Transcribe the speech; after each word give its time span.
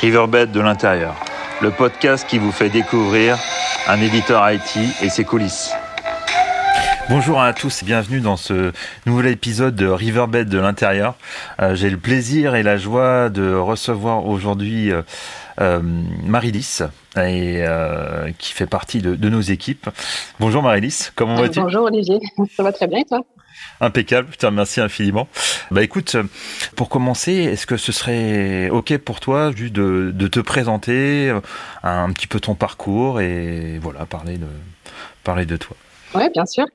Riverbed 0.00 0.50
de 0.50 0.60
l'intérieur, 0.60 1.14
le 1.60 1.70
podcast 1.70 2.26
qui 2.28 2.38
vous 2.38 2.52
fait 2.52 2.68
découvrir 2.68 3.38
un 3.88 4.00
éditeur 4.00 4.50
IT 4.50 4.78
et 5.02 5.08
ses 5.08 5.24
coulisses. 5.24 5.72
Bonjour 7.10 7.40
à 7.40 7.52
tous 7.52 7.82
et 7.82 7.86
bienvenue 7.86 8.20
dans 8.20 8.36
ce 8.38 8.72
nouvel 9.04 9.26
épisode 9.30 9.76
de 9.76 9.86
Riverbed 9.86 10.48
de 10.48 10.58
l'intérieur. 10.58 11.16
Euh, 11.60 11.74
J'ai 11.74 11.90
le 11.90 11.98
plaisir 11.98 12.54
et 12.54 12.62
la 12.62 12.78
joie 12.78 13.28
de 13.28 13.54
recevoir 13.54 14.26
aujourd'hui 14.26 14.90
euh, 14.90 15.02
euh, 15.60 15.80
Marilys, 16.24 16.80
euh, 17.16 18.30
qui 18.38 18.52
fait 18.52 18.66
partie 18.66 19.00
de, 19.00 19.14
de, 19.14 19.28
nos 19.28 19.42
équipes. 19.42 19.88
Bonjour 20.40 20.62
Marilys, 20.62 21.10
comment 21.14 21.36
vas-tu? 21.36 21.60
Bonjour 21.60 21.84
Olivier, 21.84 22.20
ça 22.56 22.62
va 22.62 22.72
très 22.72 22.86
bien 22.86 23.00
et 23.00 23.04
toi? 23.04 23.20
Impeccable, 23.80 24.28
je 24.32 24.38
te 24.38 24.46
remercie 24.46 24.80
infiniment. 24.80 25.28
Bah 25.70 25.82
écoute, 25.82 26.16
pour 26.76 26.88
commencer, 26.88 27.32
est-ce 27.32 27.66
que 27.66 27.76
ce 27.76 27.92
serait 27.92 28.70
ok 28.70 28.98
pour 28.98 29.20
toi 29.20 29.50
juste 29.52 29.72
de, 29.72 30.28
te 30.28 30.40
présenter 30.40 31.30
euh, 31.30 31.40
un, 31.82 32.12
petit 32.12 32.26
peu 32.26 32.40
ton 32.40 32.54
parcours 32.54 33.20
et 33.20 33.78
voilà 33.80 34.06
parler 34.06 34.38
de 34.38 34.46
parler 35.22 35.46
de 35.46 35.56
toi? 35.56 35.76
Oui, 36.14 36.30
bien 36.32 36.46
sûr. 36.46 36.66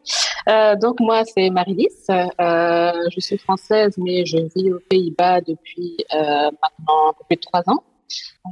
Euh, 0.49 0.75
donc 0.75 0.99
moi, 0.99 1.23
c'est 1.25 1.49
Marilys. 1.49 1.87
Euh, 2.09 2.91
je 3.15 3.19
suis 3.19 3.37
française, 3.37 3.93
mais 3.97 4.25
je 4.25 4.37
vis 4.55 4.71
aux 4.71 4.79
Pays-Bas 4.89 5.41
depuis 5.41 5.97
euh, 6.13 6.51
maintenant 6.61 7.13
plus 7.27 7.37
de 7.37 7.41
trois 7.41 7.63
ans. 7.67 7.83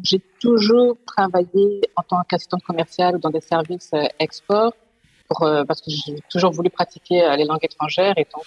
J'ai 0.03 0.21
toujours 0.39 0.97
travaillé 1.05 1.81
en 1.95 2.03
tant 2.03 2.21
qu'assistante 2.27 2.63
commerciale 2.63 3.19
dans 3.19 3.29
des 3.29 3.41
services 3.41 3.91
euh, 3.93 4.03
export 4.19 4.73
pour, 5.27 5.43
euh, 5.43 5.63
parce 5.65 5.81
que 5.81 5.89
j'ai 5.89 6.19
toujours 6.29 6.51
voulu 6.51 6.69
pratiquer 6.69 7.23
euh, 7.23 7.35
les 7.35 7.45
langues 7.45 7.63
étrangères 7.63 8.13
et 8.17 8.27
donc 8.33 8.45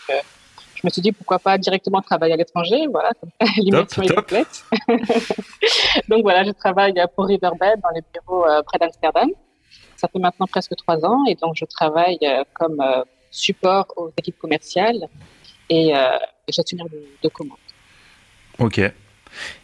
je 0.75 0.80
me 0.84 0.91
suis 0.91 1.02
dit 1.02 1.12
pourquoi 1.12 1.38
pas 1.38 1.59
directement 1.59 2.01
travailler 2.01 2.34
à 2.34 2.37
l'étranger, 2.37 2.87
voilà, 2.91 3.11
l'immersion 3.59 4.02
est 4.02 4.15
complète. 4.15 4.65
donc 6.09 6.23
voilà, 6.23 6.45
je 6.45 6.52
travaille 6.52 6.95
pour 7.15 7.27
Riverbed 7.27 7.80
dans 7.83 7.91
les 7.95 8.02
bureaux 8.12 8.45
près 8.65 8.79
d'Amsterdam. 8.79 9.29
Ça 9.96 10.09
fait 10.09 10.18
maintenant 10.18 10.46
presque 10.46 10.74
trois 10.77 11.05
ans 11.05 11.24
et 11.29 11.35
donc 11.35 11.55
je 11.57 11.66
travaille 11.66 12.18
comme 12.55 12.83
support 13.30 13.87
aux 13.96 14.10
équipes 14.16 14.38
commerciales 14.38 15.07
et 15.68 15.93
gestionnaire 16.49 16.87
de, 16.87 17.05
de 17.23 17.29
commandes. 17.29 17.59
Ok. 18.59 18.80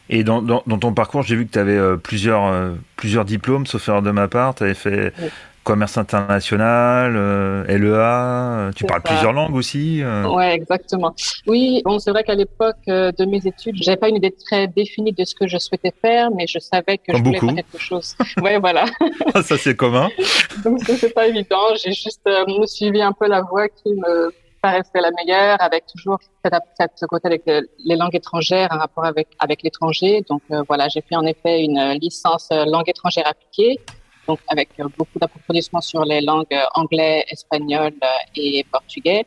Et 0.09 0.23
dans, 0.25 0.41
dans, 0.41 0.63
dans, 0.67 0.79
ton 0.79 0.95
parcours, 0.95 1.23
j'ai 1.23 1.37
vu 1.37 1.47
que 1.47 1.53
tu 1.53 1.59
avais 1.59 1.77
euh, 1.77 1.97
plusieurs, 1.97 2.47
euh, 2.47 2.75
plusieurs 2.97 3.25
diplômes, 3.25 3.67
sauf 3.67 3.89
erreur 3.89 4.03
de 4.03 4.11
ma 4.11 4.29
part. 4.29 4.55
Tu 4.55 4.63
avais 4.65 4.75
fait 4.75 5.13
oui. 5.19 5.29
Commerce 5.67 5.99
international, 5.99 7.15
euh, 7.17 7.65
LEA, 7.67 8.71
tu 8.75 8.85
parles 8.85 9.03
ça. 9.05 9.13
plusieurs 9.13 9.33
langues 9.33 9.55
aussi 9.55 10.03
Oui, 10.37 10.45
exactement. 10.45 11.13
Oui, 11.47 11.83
bon, 11.85 11.99
c'est 11.99 12.13
vrai 12.13 12.23
qu'à 12.23 12.37
l'époque 12.37 12.87
de 12.87 13.25
mes 13.25 13.45
études, 13.45 13.75
j'avais 13.83 13.97
pas 13.97 14.09
une 14.09 14.17
idée 14.17 14.35
très 14.47 14.69
définie 14.69 15.13
de 15.13 15.25
ce 15.25 15.35
que 15.35 15.49
je 15.49 15.59
souhaitais 15.59 15.93
faire, 16.01 16.31
mais 16.31 16.47
je 16.47 16.61
savais 16.61 16.99
que 16.99 17.11
Comme 17.13 17.17
je 17.19 17.25
voulais 17.25 17.41
beaucoup. 17.41 17.55
faire 17.55 17.65
quelque 17.65 17.83
chose. 17.83 18.15
ouais, 18.43 18.59
voilà. 18.59 18.85
Ça, 19.43 19.59
c'est 19.59 19.77
commun. 19.77 20.09
Donc, 20.65 20.81
c'est 20.85 21.13
pas 21.13 21.27
évident. 21.27 21.75
J'ai 21.83 21.93
juste 21.93 22.23
suivi 22.67 23.03
un 23.03 23.13
peu 23.13 23.27
la 23.27 23.43
voie 23.43 23.69
qui 23.69 23.93
me 23.93 24.33
paraissait 24.63 25.01
la 25.01 25.11
meilleure, 25.19 25.61
avec 25.61 25.85
toujours 25.87 26.19
cette, 26.45 26.55
cette 26.79 27.09
côté 27.09 27.27
avec 27.27 27.43
les 27.47 27.97
langues 27.97 28.15
étrangères, 28.15 28.73
un 28.73 28.79
rapport 28.79 29.05
avec 29.05 29.29
avec 29.39 29.63
l'étranger. 29.63 30.25
Donc 30.29 30.43
euh, 30.51 30.63
voilà, 30.69 30.89
j'ai 30.89 31.03
fait 31.03 31.17
en 31.17 31.25
effet 31.25 31.63
une 31.63 31.81
licence 32.01 32.49
langue 32.51 32.89
étrangère 32.89 33.27
appliquée, 33.29 33.79
donc 34.27 34.41
avec 34.49 34.71
euh, 34.79 34.89
beaucoup 34.99 35.19
d'approfondissement 35.19 35.81
sur 35.81 36.05
les 36.05 36.21
langues 36.21 36.59
anglais, 36.75 37.25
espagnol 37.31 37.93
et 38.35 38.65
portugais. 38.71 39.27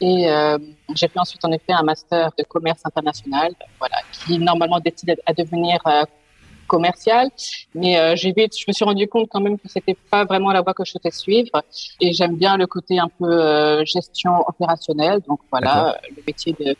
Et 0.00 0.30
euh, 0.30 0.58
j'ai 0.94 1.08
fait 1.08 1.18
ensuite 1.18 1.44
en 1.44 1.52
effet 1.52 1.72
un 1.72 1.82
master 1.82 2.30
de 2.38 2.44
commerce 2.44 2.80
international, 2.84 3.52
voilà, 3.78 3.96
qui 4.12 4.38
normalement 4.38 4.78
décide 4.78 5.16
à 5.26 5.32
devenir 5.32 5.80
euh, 5.86 6.04
commercial, 6.68 7.30
mais 7.74 7.98
euh, 7.98 8.14
j'ai 8.14 8.32
vite, 8.32 8.56
je 8.56 8.64
me 8.68 8.72
suis 8.72 8.84
rendu 8.84 9.08
compte 9.08 9.28
quand 9.30 9.40
même 9.40 9.58
que 9.58 9.68
c'était 9.68 9.96
pas 10.10 10.24
vraiment 10.24 10.52
la 10.52 10.60
voie 10.60 10.74
que 10.74 10.84
je 10.84 10.92
souhaitais 10.92 11.10
suivre. 11.10 11.62
Et 12.00 12.12
j'aime 12.12 12.36
bien 12.36 12.56
le 12.56 12.66
côté 12.66 12.98
un 12.98 13.08
peu 13.08 13.24
euh, 13.24 13.84
gestion 13.84 14.32
opérationnelle. 14.46 15.20
Donc 15.26 15.40
voilà, 15.50 15.98
le 16.16 16.22
métier 16.24 16.54
de, 16.60 16.76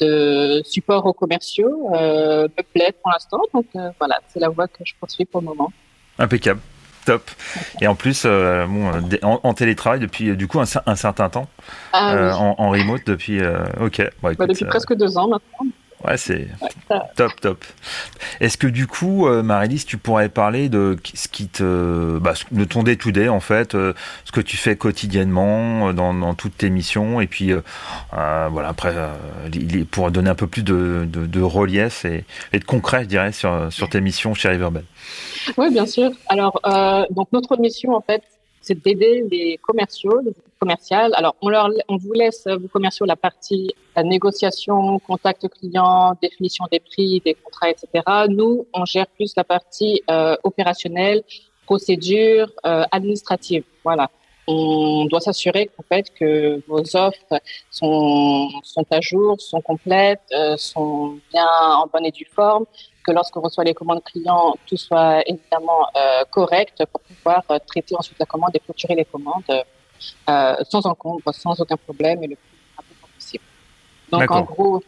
de 0.00 0.62
support 0.64 1.06
aux 1.06 1.12
commerciaux 1.12 1.90
euh, 1.94 2.48
me 2.56 2.62
plaît 2.62 2.92
pour 3.00 3.12
l'instant. 3.12 3.42
Donc 3.54 3.66
euh, 3.76 3.90
voilà, 3.98 4.20
c'est 4.28 4.40
la 4.40 4.48
voie 4.48 4.66
que 4.66 4.82
je 4.84 4.94
poursuis 4.98 5.24
pour 5.24 5.40
le 5.40 5.48
moment. 5.48 5.70
Impeccable. 6.18 6.60
Top. 7.06 7.30
Et 7.80 7.86
en 7.86 7.94
plus, 7.94 8.24
euh, 8.26 8.66
bon, 8.66 8.90
en, 9.22 9.40
en, 9.42 9.54
télétravail 9.54 10.00
depuis 10.00 10.36
du 10.36 10.48
coup 10.48 10.58
un, 10.60 10.64
un 10.86 10.96
certain 10.96 11.28
temps, 11.28 11.48
ah, 11.92 12.14
oui. 12.16 12.32
en, 12.34 12.54
en, 12.58 12.70
remote 12.70 13.06
depuis. 13.06 13.40
euh, 13.40 13.58
ok. 13.80 14.02
Bon, 14.20 14.28
écoute, 14.30 14.38
bah, 14.38 14.46
depuis 14.48 14.64
presque 14.64 14.92
deux 14.94 15.16
ans 15.16 15.28
maintenant. 15.28 15.70
Ouais, 16.06 16.16
c'est 16.16 16.48
ouais, 16.62 16.98
top, 17.16 17.32
top. 17.40 17.64
Est-ce 18.40 18.56
que 18.56 18.68
du 18.68 18.86
coup, 18.86 19.26
euh, 19.26 19.42
Marilys, 19.42 19.84
tu 19.84 19.98
pourrais 19.98 20.28
parler 20.28 20.68
de 20.68 20.96
ce 21.14 21.26
qui 21.26 21.48
te, 21.48 22.18
bah, 22.18 22.34
de 22.52 22.64
ton 22.64 22.84
day 22.84 22.96
to 22.96 23.10
day 23.10 23.28
en 23.28 23.40
fait, 23.40 23.74
euh, 23.74 23.92
ce 24.24 24.30
que 24.30 24.40
tu 24.40 24.56
fais 24.56 24.76
quotidiennement 24.76 25.88
euh, 25.88 25.92
dans, 25.92 26.14
dans 26.14 26.34
toutes 26.34 26.56
tes 26.56 26.70
missions, 26.70 27.20
et 27.20 27.26
puis 27.26 27.52
euh, 27.52 27.60
voilà 28.12 28.68
après, 28.68 28.94
pour 29.90 30.12
donner 30.12 30.30
un 30.30 30.36
peu 30.36 30.46
plus 30.46 30.62
de, 30.62 31.08
de, 31.08 31.26
de 31.26 31.42
relief 31.42 32.04
et, 32.04 32.24
et, 32.52 32.60
de 32.60 32.64
concret, 32.64 33.02
je 33.02 33.08
dirais, 33.08 33.32
sur, 33.32 33.72
sur 33.72 33.88
tes 33.88 34.00
missions 34.00 34.32
chez 34.34 34.48
Riverbed. 34.48 34.84
Oui, 35.56 35.72
bien 35.72 35.86
sûr. 35.86 36.10
Alors, 36.28 36.60
donc 37.10 37.28
notre 37.32 37.56
mission 37.56 37.94
en 37.94 38.00
fait, 38.00 38.22
c'est 38.60 38.80
d'aider 38.80 39.24
les 39.28 39.58
commerciaux, 39.60 40.20
les 40.24 40.32
commerciales. 40.58 41.12
Alors, 41.14 41.36
on, 41.40 41.48
leur, 41.48 41.70
on 41.88 41.96
vous 41.96 42.12
laisse, 42.12 42.46
vous 42.46 42.68
commerciaux, 42.68 43.06
la 43.06 43.16
partie 43.16 43.74
négociation, 44.02 44.98
contact 45.00 45.48
client, 45.48 46.16
définition 46.20 46.64
des 46.70 46.80
prix, 46.80 47.20
des 47.24 47.34
contrats, 47.34 47.70
etc. 47.70 48.04
Nous, 48.28 48.66
on 48.72 48.84
gère 48.84 49.06
plus 49.06 49.34
la 49.36 49.44
partie 49.44 50.02
euh, 50.10 50.36
opérationnelle, 50.44 51.22
procédure, 51.64 52.50
euh, 52.64 52.84
administrative. 52.90 53.64
Voilà. 53.84 54.10
On 54.48 55.06
doit 55.06 55.20
s'assurer 55.20 55.66
qu'en 55.66 55.82
fait 55.88 56.06
que 56.14 56.62
vos 56.68 56.96
offres 56.96 57.40
sont, 57.70 58.48
sont 58.62 58.86
à 58.90 59.00
jour, 59.00 59.40
sont 59.40 59.60
complètes, 59.60 60.20
euh, 60.32 60.56
sont 60.56 61.18
bien 61.32 61.48
en 61.82 61.88
bonne 61.92 62.06
et 62.06 62.12
due 62.12 62.28
forme, 62.32 62.64
que 63.04 63.10
lorsqu'on 63.10 63.40
reçoit 63.40 63.64
les 63.64 63.74
commandes 63.74 64.04
clients, 64.04 64.54
tout 64.66 64.76
soit 64.76 65.22
évidemment 65.28 65.88
euh, 65.96 66.22
correct 66.30 66.84
pour 66.92 67.00
pouvoir 67.00 67.42
euh, 67.50 67.58
traiter 67.66 67.96
ensuite 67.96 68.18
la 68.20 68.26
commande 68.26 68.50
et 68.54 68.60
clôturer 68.60 68.94
les 68.94 69.04
commandes 69.04 69.42
euh, 69.50 69.62
sans 70.26 70.86
encombre, 70.86 71.22
sans 71.32 71.58
aucun 71.60 71.76
problème 71.76 72.22
et 72.24 72.28
le 72.28 72.36
plus 72.36 72.58
rapidement 72.76 73.08
possible. 73.14 73.44
Donc 74.10 74.30
en 74.30 74.42
gros, 74.42 74.82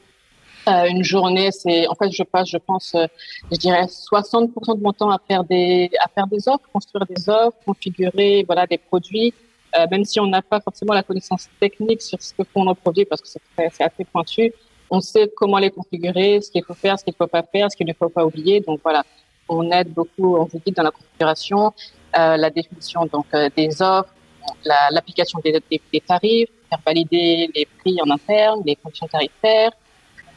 euh, 0.68 0.84
une 0.88 1.02
journée, 1.02 1.50
c'est 1.50 1.88
en 1.88 1.94
fait 1.94 2.10
je 2.10 2.22
passe, 2.22 2.48
je 2.48 2.58
pense, 2.58 2.94
euh, 2.94 3.06
je 3.50 3.56
dirais 3.56 3.84
60% 3.84 4.76
de 4.76 4.82
mon 4.82 4.92
temps 4.92 5.10
à 5.10 5.18
faire 5.26 5.44
des 5.44 5.90
à 5.98 6.08
faire 6.08 6.26
des 6.26 6.46
offres, 6.48 6.68
construire 6.72 7.06
des 7.06 7.28
offres, 7.28 7.56
configurer 7.64 8.44
voilà 8.46 8.66
des 8.66 8.78
produits. 8.78 9.32
Euh, 9.78 9.86
même 9.90 10.04
si 10.04 10.18
on 10.18 10.26
n'a 10.26 10.40
pas 10.40 10.60
forcément 10.60 10.94
la 10.94 11.02
connaissance 11.02 11.46
technique 11.60 12.00
sur 12.00 12.20
ce 12.22 12.32
que 12.32 12.42
font 12.42 12.64
nos 12.64 12.74
produits, 12.74 13.04
parce 13.04 13.20
que 13.20 13.28
c'est 13.28 13.84
assez 13.84 14.04
pointu, 14.04 14.52
on 14.90 15.00
sait 15.00 15.30
comment 15.36 15.58
les 15.58 15.70
configurer, 15.70 16.40
ce 16.40 16.50
qu'il 16.50 16.64
faut 16.64 16.74
faire, 16.74 16.98
ce 16.98 17.04
qu'il 17.04 17.12
ne 17.12 17.16
faut 17.16 17.30
pas 17.30 17.42
faire, 17.42 17.70
ce 17.70 17.76
qu'il 17.76 17.86
ne 17.86 17.92
faut 17.92 18.08
pas 18.08 18.24
oublier. 18.24 18.60
Donc 18.60 18.80
voilà, 18.82 19.04
on 19.48 19.70
aide 19.70 19.92
beaucoup, 19.92 20.36
on 20.36 20.44
vous 20.44 20.60
guide 20.64 20.74
dans 20.74 20.82
la 20.82 20.90
configuration, 20.90 21.74
euh, 22.18 22.36
la 22.36 22.50
définition 22.50 23.06
donc 23.06 23.26
euh, 23.34 23.50
des 23.54 23.82
offres, 23.82 24.14
l'application 24.90 25.40
la, 25.44 25.52
des, 25.52 25.80
des, 25.92 26.00
tarifs, 26.00 26.48
faire 26.68 26.78
valider 26.84 27.50
les 27.54 27.66
prix 27.78 27.98
en 28.02 28.10
interne, 28.10 28.62
les 28.64 28.76
conditions 28.76 29.06
tarifaires. 29.06 29.70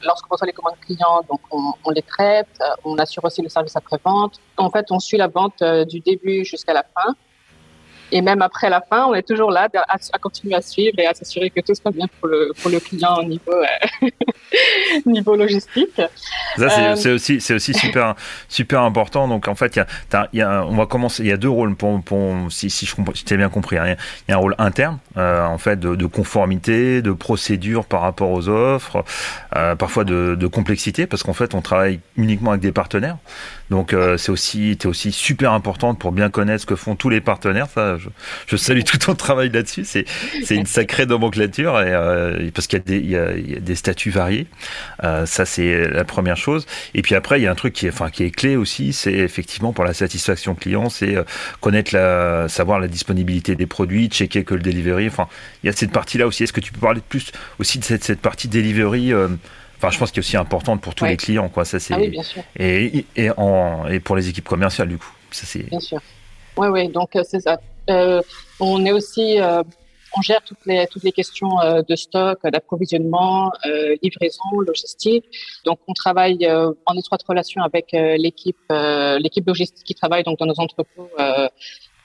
Lorsqu'on 0.03 0.29
reçoit 0.31 0.47
les 0.47 0.53
commandes 0.53 0.79
clients, 0.79 1.21
donc 1.29 1.41
on, 1.51 1.91
les 1.91 2.01
traite, 2.01 2.47
euh, 2.61 2.65
on 2.83 2.97
assure 2.97 3.23
aussi 3.23 3.41
le 3.43 3.49
service 3.49 3.75
après-vente. 3.75 4.39
En 4.57 4.71
fait, 4.71 4.87
on 4.89 4.99
suit 4.99 5.17
la 5.17 5.27
vente 5.27 5.61
euh, 5.61 5.85
du 5.85 5.99
début 5.99 6.43
jusqu'à 6.43 6.73
la 6.73 6.83
fin. 6.83 7.15
Et 8.11 8.21
même 8.21 8.41
après 8.41 8.69
la 8.69 8.81
fin, 8.81 9.05
on 9.05 9.13
est 9.13 9.25
toujours 9.25 9.51
là 9.51 9.69
à, 9.73 9.95
à 9.95 10.17
continuer 10.17 10.55
à 10.55 10.61
suivre 10.61 10.97
et 10.97 11.05
à 11.05 11.13
s'assurer 11.13 11.49
que 11.49 11.61
tout 11.61 11.73
se 11.73 11.81
passe 11.81 11.93
bien 11.93 12.07
pour 12.19 12.27
le, 12.27 12.51
pour 12.61 12.71
le 12.71 12.79
client 12.79 13.15
au 13.19 13.23
niveau, 13.23 13.53
euh, 13.53 14.09
niveau 15.05 15.35
logistique. 15.35 16.01
Ça, 16.57 16.69
c'est 16.95 17.09
euh... 17.09 17.15
aussi, 17.15 17.41
c'est 17.41 17.53
aussi 17.53 17.73
super, 17.73 18.15
super 18.47 18.81
important. 18.81 19.27
Donc, 19.27 19.47
en 19.47 19.55
fait, 19.55 19.75
il 19.75 19.79
y 19.79 20.15
a, 20.15 20.29
y 20.33 20.41
a, 20.41 20.65
on 20.65 20.75
va 20.75 20.85
commencer, 20.85 21.23
il 21.23 21.29
y 21.29 21.31
a 21.31 21.37
deux 21.37 21.49
rôles 21.49 21.75
pour, 21.75 22.01
pour 22.01 22.51
si, 22.51 22.69
si 22.69 22.85
je 22.85 22.95
si 23.13 23.25
t'ai 23.25 23.37
bien 23.37 23.49
compris. 23.49 23.77
Hein. 23.77 23.95
Il 24.27 24.31
y 24.31 24.33
a 24.33 24.37
un 24.37 24.39
rôle 24.39 24.55
interne, 24.57 24.99
euh, 25.17 25.45
en 25.45 25.57
fait, 25.57 25.79
de, 25.79 25.95
de, 25.95 26.05
conformité, 26.05 27.01
de 27.01 27.11
procédure 27.11 27.85
par 27.85 28.01
rapport 28.01 28.31
aux 28.31 28.49
offres, 28.49 29.03
euh, 29.55 29.75
parfois 29.75 30.03
de, 30.03 30.35
de 30.35 30.47
complexité, 30.47 31.07
parce 31.07 31.23
qu'en 31.23 31.33
fait, 31.33 31.53
on 31.55 31.61
travaille 31.61 31.99
uniquement 32.17 32.51
avec 32.51 32.61
des 32.61 32.71
partenaires. 32.71 33.17
Donc, 33.71 33.93
euh, 33.93 34.17
c'est 34.17 34.33
aussi, 34.33 34.71
es 34.71 34.85
aussi 34.85 35.13
super 35.13 35.53
importante 35.53 35.97
pour 35.97 36.11
bien 36.11 36.29
connaître 36.29 36.63
ce 36.63 36.65
que 36.65 36.75
font 36.75 36.97
tous 36.97 37.07
les 37.07 37.21
partenaires. 37.21 37.67
Ça, 37.73 37.97
je, 37.97 38.09
je 38.47 38.57
salue 38.57 38.81
tout 38.81 38.97
ton 38.97 39.15
travail 39.15 39.49
là-dessus. 39.49 39.85
C'est, 39.85 40.05
une 40.49 40.65
sacrée 40.65 41.05
nomenclature 41.05 41.79
et, 41.79 41.93
euh, 41.93 42.51
parce 42.53 42.67
qu'il 42.67 42.79
y 42.79 42.81
a 42.81 42.83
des, 42.83 42.97
il 42.97 43.09
y 43.09 43.53
y 43.53 43.55
a 43.55 43.59
des 43.61 43.75
statuts 43.75 44.09
variés. 44.09 44.47
Euh, 45.05 45.25
ça, 45.25 45.45
c'est 45.45 45.87
la 45.89 46.03
première 46.03 46.35
chose. 46.35 46.65
Et 46.93 47.01
puis 47.01 47.15
après, 47.15 47.39
il 47.39 47.43
y 47.43 47.47
a 47.47 47.51
un 47.51 47.55
truc 47.55 47.73
qui 47.73 47.85
est, 47.87 47.91
enfin, 47.91 48.09
qui 48.09 48.25
est 48.25 48.31
clé 48.31 48.57
aussi, 48.57 48.91
c'est 48.91 49.13
effectivement 49.13 49.71
pour 49.71 49.85
la 49.85 49.93
satisfaction 49.93 50.53
client, 50.53 50.89
c'est 50.89 51.15
euh, 51.15 51.23
connaître 51.61 51.95
la, 51.95 52.49
savoir 52.49 52.77
la 52.77 52.89
disponibilité 52.89 53.55
des 53.55 53.67
produits, 53.67 54.09
checker 54.09 54.43
que 54.43 54.53
le 54.53 54.61
delivery. 54.61 55.07
Enfin, 55.07 55.29
il 55.63 55.67
y 55.67 55.69
a 55.69 55.73
cette 55.73 55.93
partie-là 55.93 56.27
aussi. 56.27 56.43
Est-ce 56.43 56.51
que 56.51 56.59
tu 56.59 56.73
peux 56.73 56.81
parler 56.81 56.99
plus 57.07 57.31
aussi 57.57 57.79
de 57.79 57.85
cette, 57.85 58.03
cette 58.03 58.19
partie 58.19 58.49
delivery? 58.49 59.13
Euh, 59.83 59.87
enfin, 59.87 59.89
je 59.89 59.99
pense 59.99 60.11
qu'il 60.11 60.19
est 60.19 60.25
aussi 60.25 60.37
importante 60.37 60.81
pour 60.81 60.95
tous 60.95 61.05
les 61.05 61.17
clients, 61.17 61.49
quoi. 61.49 61.65
Ça, 61.65 61.79
c'est, 61.79 61.93
ah 61.93 61.97
oui, 61.99 62.09
bien 62.09 62.23
sûr. 62.23 62.43
Et, 62.57 63.05
et, 63.15 63.29
en, 63.37 63.87
et 63.87 63.99
pour 63.99 64.15
les 64.15 64.29
équipes 64.29 64.47
commerciales, 64.47 64.89
du 64.89 64.97
coup. 64.97 65.11
Ça, 65.31 65.45
c'est... 65.45 65.63
Bien 65.63 65.79
sûr. 65.79 65.99
Oui, 66.57 66.67
oui, 66.67 66.89
donc 66.89 67.17
c'est 67.23 67.39
ça. 67.39 67.59
on 68.59 68.85
est 68.85 68.91
aussi 68.91 69.39
on 70.17 70.21
gère 70.21 70.41
toutes 70.43 70.65
les 70.65 70.87
toutes 70.87 71.03
les 71.03 71.11
questions 71.11 71.59
euh, 71.61 71.81
de 71.87 71.95
stock, 71.95 72.39
d'approvisionnement, 72.43 73.51
euh, 73.65 73.95
livraison, 74.01 74.59
logistique. 74.59 75.25
Donc 75.65 75.79
on 75.87 75.93
travaille 75.93 76.45
euh, 76.45 76.71
en 76.85 76.97
étroite 76.97 77.21
relation 77.27 77.61
avec 77.61 77.91
l'équipe 77.91 78.57
l'équipe 78.69 79.47
logistique 79.47 79.85
qui 79.85 79.95
travaille 79.95 80.23
donc 80.23 80.39
dans 80.39 80.45
nos 80.45 80.59
entrepôts. 80.59 81.09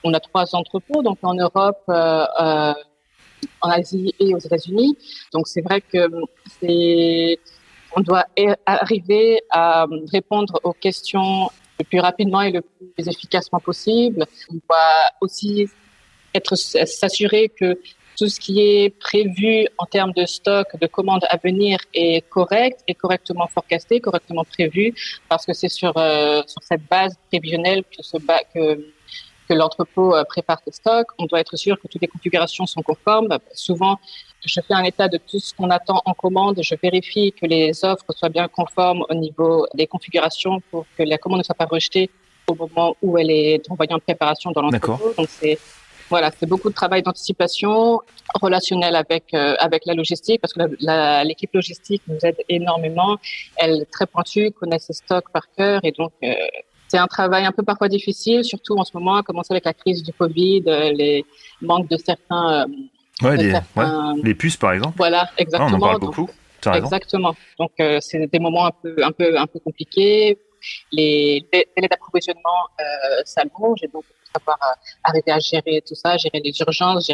on 0.03 0.13
a 0.13 0.19
trois 0.19 0.55
entrepôts 0.55 1.01
donc 1.03 1.17
en 1.21 1.33
Europe, 1.33 1.83
en 1.87 3.69
Asie 3.69 4.13
et 4.19 4.33
aux 4.33 4.39
États-Unis. 4.39 4.97
Donc 5.33 5.47
c'est 5.47 5.61
vrai 5.61 5.81
que 5.81 6.09
c'est 6.59 7.39
on 7.97 8.01
doit 8.01 8.25
arriver 8.65 9.41
à 9.49 9.87
répondre 10.11 10.59
aux 10.63 10.73
questions 10.73 11.49
le 11.79 11.83
plus 11.83 11.99
rapidement 11.99 12.41
et 12.41 12.51
le 12.51 12.61
plus 12.61 13.07
efficacement 13.07 13.59
possible. 13.59 14.25
On 14.51 14.55
doit 14.67 15.01
aussi 15.19 15.67
être 16.35 16.55
s'assurer 16.55 17.49
que 17.49 17.79
tout 18.17 18.29
ce 18.29 18.39
qui 18.39 18.61
est 18.61 18.89
prévu 18.99 19.67
en 19.77 19.85
termes 19.85 20.11
de 20.11 20.25
stock, 20.25 20.67
de 20.79 20.87
commandes 20.87 21.25
à 21.29 21.37
venir 21.37 21.79
est 21.93 22.21
correct, 22.29 22.83
est 22.87 22.95
correctement 22.95 23.47
forecasté, 23.47 23.99
correctement 23.99 24.43
prévu, 24.43 24.93
parce 25.29 25.45
que 25.45 25.53
c'est 25.53 25.69
sur 25.69 25.93
euh, 25.97 26.41
sur 26.47 26.61
cette 26.63 26.85
base 26.87 27.13
prévisionnelle 27.29 27.83
que 27.83 28.01
que 28.53 28.63
que 29.47 29.53
l'entrepôt 29.53 30.15
euh, 30.15 30.23
prépare 30.23 30.59
ses 30.65 30.71
stocks. 30.71 31.07
On 31.17 31.25
doit 31.25 31.39
être 31.39 31.55
sûr 31.55 31.79
que 31.79 31.87
toutes 31.87 32.01
les 32.01 32.07
configurations 32.07 32.65
sont 32.65 32.81
conformes. 32.81 33.37
Souvent, 33.53 33.97
je 34.45 34.61
fais 34.61 34.73
un 34.73 34.83
état 34.83 35.07
de 35.07 35.17
tout 35.17 35.39
ce 35.39 35.53
qu'on 35.53 35.69
attend 35.69 36.01
en 36.05 36.13
commande. 36.13 36.59
Je 36.61 36.75
vérifie 36.81 37.33
que 37.33 37.45
les 37.45 37.83
offres 37.83 38.05
soient 38.15 38.29
bien 38.29 38.47
conformes 38.47 39.03
au 39.09 39.13
niveau 39.13 39.67
des 39.73 39.87
configurations 39.87 40.61
pour 40.71 40.85
que 40.97 41.03
la 41.03 41.17
commande 41.17 41.39
ne 41.39 41.43
soit 41.43 41.55
pas 41.55 41.65
rejetée 41.65 42.09
au 42.47 42.55
moment 42.55 42.95
où 43.01 43.17
elle 43.17 43.31
est 43.31 43.69
envoyée 43.69 43.93
en 43.93 43.99
préparation 43.99 44.51
dans 44.51 44.61
l'entrepôt. 44.61 45.13
Donc 45.17 45.27
c'est 45.29 45.59
voilà, 46.09 46.31
c'est 46.39 46.45
beaucoup 46.45 46.69
de 46.69 46.73
travail 46.73 47.03
d'anticipation 47.03 47.99
relationnel 48.35 48.95
avec 48.95 49.33
euh, 49.33 49.55
avec 49.59 49.85
la 49.85 49.93
logistique 49.93 50.39
parce 50.39 50.53
que 50.53 50.61
l'équipe 51.27 51.53
logistique 51.53 52.01
nous 52.07 52.19
aide 52.23 52.37
énormément. 52.47 53.17
Elle 53.57 53.81
est 53.81 53.91
très 53.91 54.05
pointue, 54.05 54.51
connaît 54.51 54.79
ses 54.79 54.93
stocks 54.93 55.29
par 55.33 55.51
cœur 55.57 55.81
et 55.83 55.91
donc 55.91 56.13
euh, 56.23 56.33
c'est 56.87 56.97
un 56.97 57.07
travail 57.07 57.45
un 57.45 57.51
peu 57.51 57.63
parfois 57.63 57.89
difficile, 57.89 58.45
surtout 58.45 58.77
en 58.77 58.85
ce 58.85 58.91
moment, 58.93 59.15
à 59.15 59.23
commencer 59.23 59.51
avec 59.51 59.65
la 59.65 59.73
crise 59.73 60.01
du 60.03 60.13
Covid, 60.13 60.63
euh, 60.67 60.93
les 60.93 61.25
manques 61.61 61.89
de 61.89 61.97
certains. 61.97 62.67
Ouais, 63.23 63.37
les 64.23 64.35
puces 64.35 64.57
par 64.57 64.73
exemple. 64.73 64.95
Voilà, 64.97 65.29
exactement. 65.37 65.71
on 65.71 65.75
en 65.75 65.79
parle 65.79 65.99
beaucoup. 65.99 66.29
Exactement. 66.73 67.35
Donc 67.59 67.71
c'est 67.99 68.27
des 68.31 68.39
moments 68.39 68.65
un 68.65 68.71
peu 68.71 68.95
un 69.03 69.11
peu 69.11 69.37
un 69.37 69.47
peu 69.47 69.59
compliqués. 69.59 70.37
Les 70.91 71.45
délais 71.51 71.87
d'approvisionnement 71.87 72.61
euh, 72.79 73.21
s'allongent 73.25 73.83
et 73.83 73.87
donc 73.87 74.03
savoir 74.33 74.57
euh, 74.63 74.75
arriver 75.03 75.31
à 75.31 75.39
gérer 75.39 75.83
tout 75.87 75.95
ça, 75.95 76.17
gérer 76.17 76.41
les 76.43 76.51
urgences, 76.59 77.11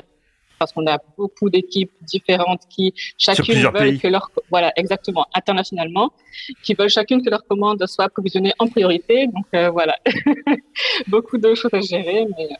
parce 0.60 0.72
qu'on 0.72 0.88
a 0.88 0.98
beaucoup 1.18 1.50
d'équipes 1.50 1.92
différentes 2.02 2.62
qui 2.70 2.94
chacune 3.18 3.68
veulent 3.70 4.00
que 4.00 4.08
leur 4.08 4.32
voilà 4.50 4.72
exactement 4.76 5.26
internationalement 5.34 6.12
qui 6.64 6.74
veulent 6.74 6.90
chacune 6.90 7.24
que 7.24 7.30
leur 7.30 7.44
commande 7.46 7.86
soit 7.88 8.06
approvisionnée 8.06 8.54
en 8.60 8.68
priorité 8.68 9.28
donc 9.28 9.46
euh, 9.56 9.70
voilà 9.70 9.98
beaucoup 11.08 11.38
de 11.38 11.54
choses 11.56 11.74
à 11.74 11.82
gérer 11.82 12.26
mais 12.38 12.46
euh. 12.46 12.56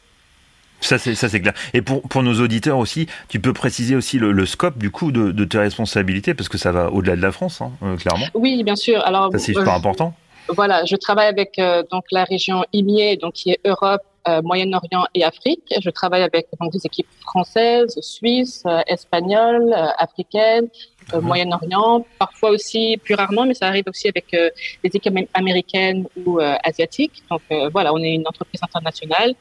Ça 0.80 0.98
c'est 0.98 1.14
ça 1.14 1.28
c'est 1.28 1.40
clair. 1.40 1.54
Et 1.72 1.82
pour 1.82 2.02
pour 2.02 2.22
nos 2.22 2.40
auditeurs 2.40 2.78
aussi, 2.78 3.06
tu 3.28 3.40
peux 3.40 3.52
préciser 3.52 3.96
aussi 3.96 4.18
le, 4.18 4.46
scope 4.46 4.78
du 4.78 4.90
coup 4.90 5.12
de, 5.12 5.32
de, 5.32 5.44
tes 5.44 5.58
responsabilités 5.58 6.34
parce 6.34 6.48
que 6.48 6.58
ça 6.58 6.72
va 6.72 6.90
au-delà 6.90 7.16
de 7.16 7.22
la 7.22 7.32
France, 7.32 7.60
hein, 7.60 7.96
clairement. 7.96 8.26
Oui, 8.34 8.62
bien 8.62 8.76
sûr. 8.76 9.04
Alors 9.04 9.30
ça 9.32 9.38
c'est 9.38 9.54
super 9.54 9.74
important. 9.74 10.14
Voilà, 10.48 10.84
je 10.84 10.96
travaille 10.96 11.28
avec 11.28 11.58
donc 11.90 12.04
la 12.12 12.24
région 12.24 12.64
IMIE, 12.74 13.16
donc 13.16 13.32
qui 13.32 13.50
est 13.50 13.60
Europe, 13.64 14.02
euh, 14.26 14.40
Moyen-Orient 14.40 15.04
et 15.14 15.22
Afrique. 15.22 15.74
Je 15.78 15.90
travaille 15.90 16.22
avec 16.22 16.46
donc, 16.58 16.72
des 16.72 16.86
équipes 16.86 17.08
françaises, 17.20 17.98
suisses, 18.00 18.62
euh, 18.64 18.80
espagnoles, 18.86 19.70
euh, 19.76 19.88
africaines, 19.98 20.68
mhm. 21.12 21.20
Moyen-Orient, 21.20 22.06
parfois 22.18 22.48
aussi, 22.50 22.96
plus 22.96 23.14
rarement, 23.14 23.44
mais 23.44 23.52
ça 23.52 23.66
arrive 23.66 23.84
aussi 23.86 24.08
avec 24.08 24.30
des 24.32 24.90
équipes 24.94 25.28
américaines 25.34 26.06
ou 26.24 26.38
asiatiques. 26.40 27.22
Donc 27.30 27.42
voilà, 27.70 27.92
on 27.92 27.98
est 27.98 28.14
une 28.14 28.26
entreprise 28.26 28.60
internationale. 28.62 29.34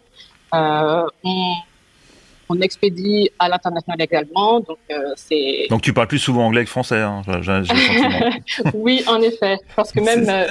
On 0.53 1.55
on 2.49 2.61
expédie 2.61 3.29
à 3.39 3.49
l'international 3.49 4.01
également. 4.01 4.59
Donc, 4.59 4.77
euh, 4.91 5.13
c'est... 5.15 5.67
donc 5.69 5.81
tu 5.81 5.93
parles 5.93 6.07
plus 6.07 6.19
souvent 6.19 6.45
anglais 6.45 6.63
que 6.63 6.69
français, 6.69 6.99
hein, 7.01 7.21
oui, 8.73 9.03
en 9.07 9.21
effet, 9.21 9.57
parce 9.75 9.91
que 9.91 9.99
même 9.99 10.27
euh, 10.29 10.47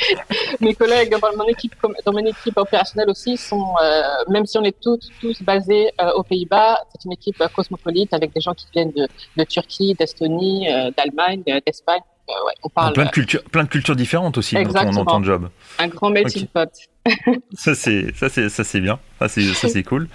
mes 0.60 0.74
collègues 0.74 1.10
dans 1.10 1.36
mon 1.36 1.48
équipe, 1.48 1.74
dans 2.04 2.12
mon 2.12 2.24
équipe 2.24 2.56
opérationnelle 2.56 3.10
aussi 3.10 3.36
sont, 3.36 3.74
euh, 3.82 4.02
même 4.28 4.46
si 4.46 4.58
on 4.58 4.64
est 4.64 4.78
tous, 4.80 5.10
tous 5.20 5.42
basés 5.42 5.90
aux 6.16 6.22
Pays-Bas, 6.22 6.80
c'est 6.90 7.04
une 7.04 7.12
équipe 7.12 7.42
cosmopolite 7.54 8.12
avec 8.12 8.32
des 8.34 8.40
gens 8.40 8.54
qui 8.54 8.66
viennent 8.72 8.92
de, 8.92 9.06
de 9.36 9.44
Turquie, 9.44 9.94
d'Estonie, 9.94 10.66
d'Allemagne, 10.96 11.42
d'Espagne. 11.66 12.00
Ouais, 12.28 12.52
on 12.62 12.68
parle, 12.68 12.92
plein 12.92 13.06
de 13.06 13.10
cultures, 13.10 13.42
plein 13.44 13.64
de 13.64 13.68
cultures 13.68 13.96
différentes 13.96 14.36
aussi 14.36 14.54
dans 14.54 15.04
ton, 15.04 15.22
job. 15.22 15.48
Un 15.78 15.88
grand 15.88 16.10
melting 16.10 16.46
pot. 16.46 16.68
ça 17.54 17.74
c'est 17.74 18.14
ça 18.14 18.28
c'est 18.28 18.50
ça 18.50 18.64
c'est 18.64 18.80
bien. 18.80 18.98
Ça 19.18 19.28
c'est 19.28 19.42
ça 19.54 19.68
c'est 19.68 19.82
cool. 19.82 20.08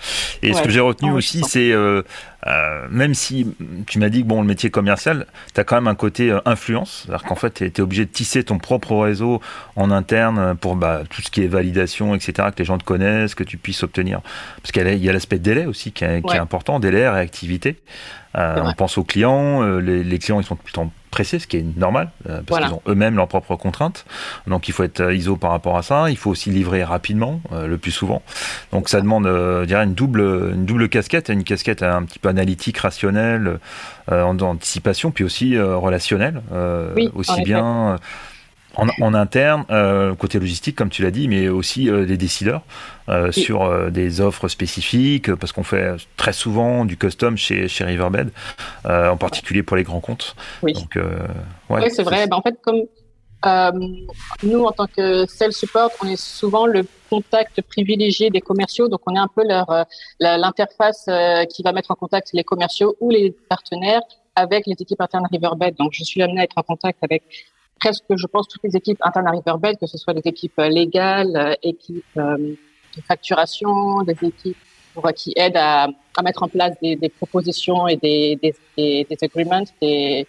Et 0.44 0.54
ce 0.54 0.62
que 0.62 0.70
j'ai 0.70 0.80
retenu 0.80 1.12
aussi 1.12 1.42
c'est 1.42 1.72
euh, 1.72 2.04
euh, 2.46 2.88
même 2.92 3.16
si 3.16 3.48
tu 3.88 3.98
m'as 3.98 4.10
dit 4.10 4.22
que 4.22 4.28
bon 4.28 4.42
le 4.42 4.48
métier 4.48 4.70
commercial 4.70 5.26
tu 5.56 5.60
as 5.60 5.64
quand 5.64 5.76
même 5.76 5.88
un 5.88 5.96
côté 5.96 6.30
euh, 6.30 6.40
influence. 6.46 7.06
C'est-à-dire 7.06 7.28
qu'en 7.28 7.36
fait 7.36 7.56
tu 7.56 7.66
es, 7.66 7.82
obligé 7.82 8.06
de 8.06 8.12
tisser 8.12 8.44
ton 8.44 8.60
propre 8.60 8.96
réseau 8.96 9.42
en 9.76 9.90
interne 9.90 10.56
pour 10.56 10.76
bah, 10.76 11.02
tout 11.10 11.24
ce 11.24 11.32
qui 11.32 11.44
est 11.44 11.48
validation 11.48 12.14
etc 12.14 12.50
que 12.54 12.60
les 12.60 12.66
gens 12.66 12.78
te 12.78 12.84
connaissent 12.84 13.34
que 13.34 13.44
tu 13.44 13.58
puisses 13.58 13.82
obtenir. 13.82 14.22
Parce 14.62 14.72
qu'il 14.72 15.04
y 15.04 15.10
a 15.10 15.14
l'aspect 15.14 15.40
délai 15.40 15.66
aussi 15.66 15.92
qui 15.92 16.04
est, 16.04 16.22
qui 16.22 16.36
est 16.36 16.40
important 16.40 16.80
délai 16.80 17.10
réactivité. 17.10 17.78
On 18.36 18.74
pense 18.74 19.00
aux 19.00 19.04
clients 19.04 19.64
les, 19.78 20.04
les 20.04 20.20
clients 20.20 20.40
ils 20.40 20.46
sont 20.46 20.56
tout 20.56 20.68
le 20.68 20.74
temps 20.74 20.92
pressés, 21.14 21.38
ce 21.38 21.46
qui 21.46 21.58
est 21.58 21.78
normal, 21.78 22.10
euh, 22.28 22.42
parce 22.42 22.66
qu'ils 22.66 22.74
ont 22.74 22.82
eux-mêmes 22.88 23.16
leurs 23.16 23.28
propres 23.28 23.56
contraintes. 23.56 24.04
Donc 24.48 24.68
il 24.68 24.72
faut 24.72 24.84
être 24.84 25.00
euh, 25.00 25.14
ISO 25.14 25.36
par 25.36 25.52
rapport 25.52 25.78
à 25.78 25.84
ça. 25.84 26.10
Il 26.10 26.18
faut 26.18 26.32
aussi 26.32 26.50
livrer 26.50 26.84
rapidement, 26.84 27.40
euh, 27.52 27.68
le 27.68 27.78
plus 27.78 27.92
souvent. 27.92 28.24
Donc 28.72 28.90
ça 28.90 29.00
demande, 29.00 29.26
je 29.28 29.66
dirais, 29.66 29.84
une 29.84 29.94
double, 29.94 30.22
une 30.56 30.66
double 30.66 30.90
casquette, 30.90 31.30
une 31.30 31.44
casquette 31.44 31.84
un 31.84 32.02
petit 32.02 32.18
peu 32.18 32.30
analytique, 32.30 32.80
rationnelle, 32.80 33.60
en 34.12 34.38
anticipation, 34.40 35.12
puis 35.12 35.24
aussi 35.24 35.60
relationnelle, 35.60 36.42
aussi 37.14 37.42
bien 37.44 38.00
en, 38.76 39.14
interne, 39.14 39.66
euh, 39.70 40.16
côté 40.16 40.40
logistique, 40.40 40.76
comme 40.76 40.90
tu 40.90 41.04
l'as 41.04 41.12
dit, 41.12 41.28
mais 41.28 41.48
aussi 41.48 41.90
euh, 41.90 42.06
des 42.06 42.18
décideurs 42.18 42.62
euh, 43.10 43.32
sur 43.32 43.92
des 43.92 44.22
offres 44.22 44.48
spécifiques, 44.48 45.34
parce 45.36 45.52
qu'on 45.52 45.64
fait 45.64 45.96
très 46.18 46.34
souvent 46.34 46.86
du 46.86 46.98
custom 46.98 47.38
chez, 47.38 47.68
chez 47.68 47.84
Riverbed, 47.84 48.32
en 48.86 49.18
particulier 49.18 49.64
pour 49.64 49.78
les 49.78 49.84
grands 49.84 50.00
comptes. 50.00 50.36
Oui, 50.62 50.74
ouais, 51.70 51.90
c'est 51.90 52.04
vrai. 52.04 52.28
Ben, 52.28 52.38
en 52.38 52.42
fait, 52.42 52.56
comme 52.62 52.84
nous, 54.44 54.64
en 54.64 54.72
tant 54.72 54.88
que 54.88 55.26
sales 55.28 55.54
support, 55.54 55.92
on 56.02 56.08
est 56.08 56.20
souvent 56.20 56.66
le 56.66 56.86
contact 57.10 57.62
privilégié 57.62 58.30
des 58.30 58.42
commerciaux, 58.42 58.88
donc 58.88 59.02
on 59.06 59.16
est 59.16 59.20
un 59.20 59.28
peu 59.28 59.44
leur 59.46 59.86
l'interface 60.20 61.06
qui 61.50 61.62
va 61.62 61.74
mettre 61.74 61.92
en 61.92 61.96
contact 61.96 62.30
les 62.34 62.44
commerciaux 62.44 62.96
ou 63.02 63.10
les 63.12 63.36
partenaires 63.50 64.02
avec 64.36 64.66
les 64.66 64.74
équipes 64.74 65.02
internes 65.02 65.28
Riverbed. 65.32 65.76
Donc, 65.76 65.92
je 65.94 66.04
suis 66.04 66.22
amenée 66.22 66.42
à 66.42 66.44
être 66.46 66.58
en 66.58 66.64
contact 66.64 67.00
avec 67.04 67.24
presque, 67.84 68.16
je 68.16 68.28
pense, 68.28 68.48
toutes 68.48 68.64
les 68.64 68.76
équipes 68.78 69.00
internes 69.02 69.28
à 69.28 69.32
Riverbed, 69.32 69.78
que 69.78 69.88
ce 69.88 69.98
soit 69.98 70.14
des 70.14 70.26
équipes 70.26 70.60
euh, 70.60 70.70
légales, 70.70 71.36
euh, 71.36 71.54
équipes 71.62 72.18
euh, 72.18 72.38
de 72.96 73.02
facturation, 73.02 74.04
des 74.04 74.18
équipes 74.22 74.58
qui 75.16 75.34
aident 75.36 75.58
à, 75.58 75.88
à, 76.18 76.22
mettre 76.24 76.44
en 76.44 76.48
place 76.48 76.74
des, 76.82 76.96
des 76.96 77.10
propositions 77.10 77.88
et 77.88 77.98
des, 77.98 78.38
des, 78.42 78.54
des, 78.78 79.08
des 79.10 79.18
agreements, 79.24 79.64
des, 79.82 80.28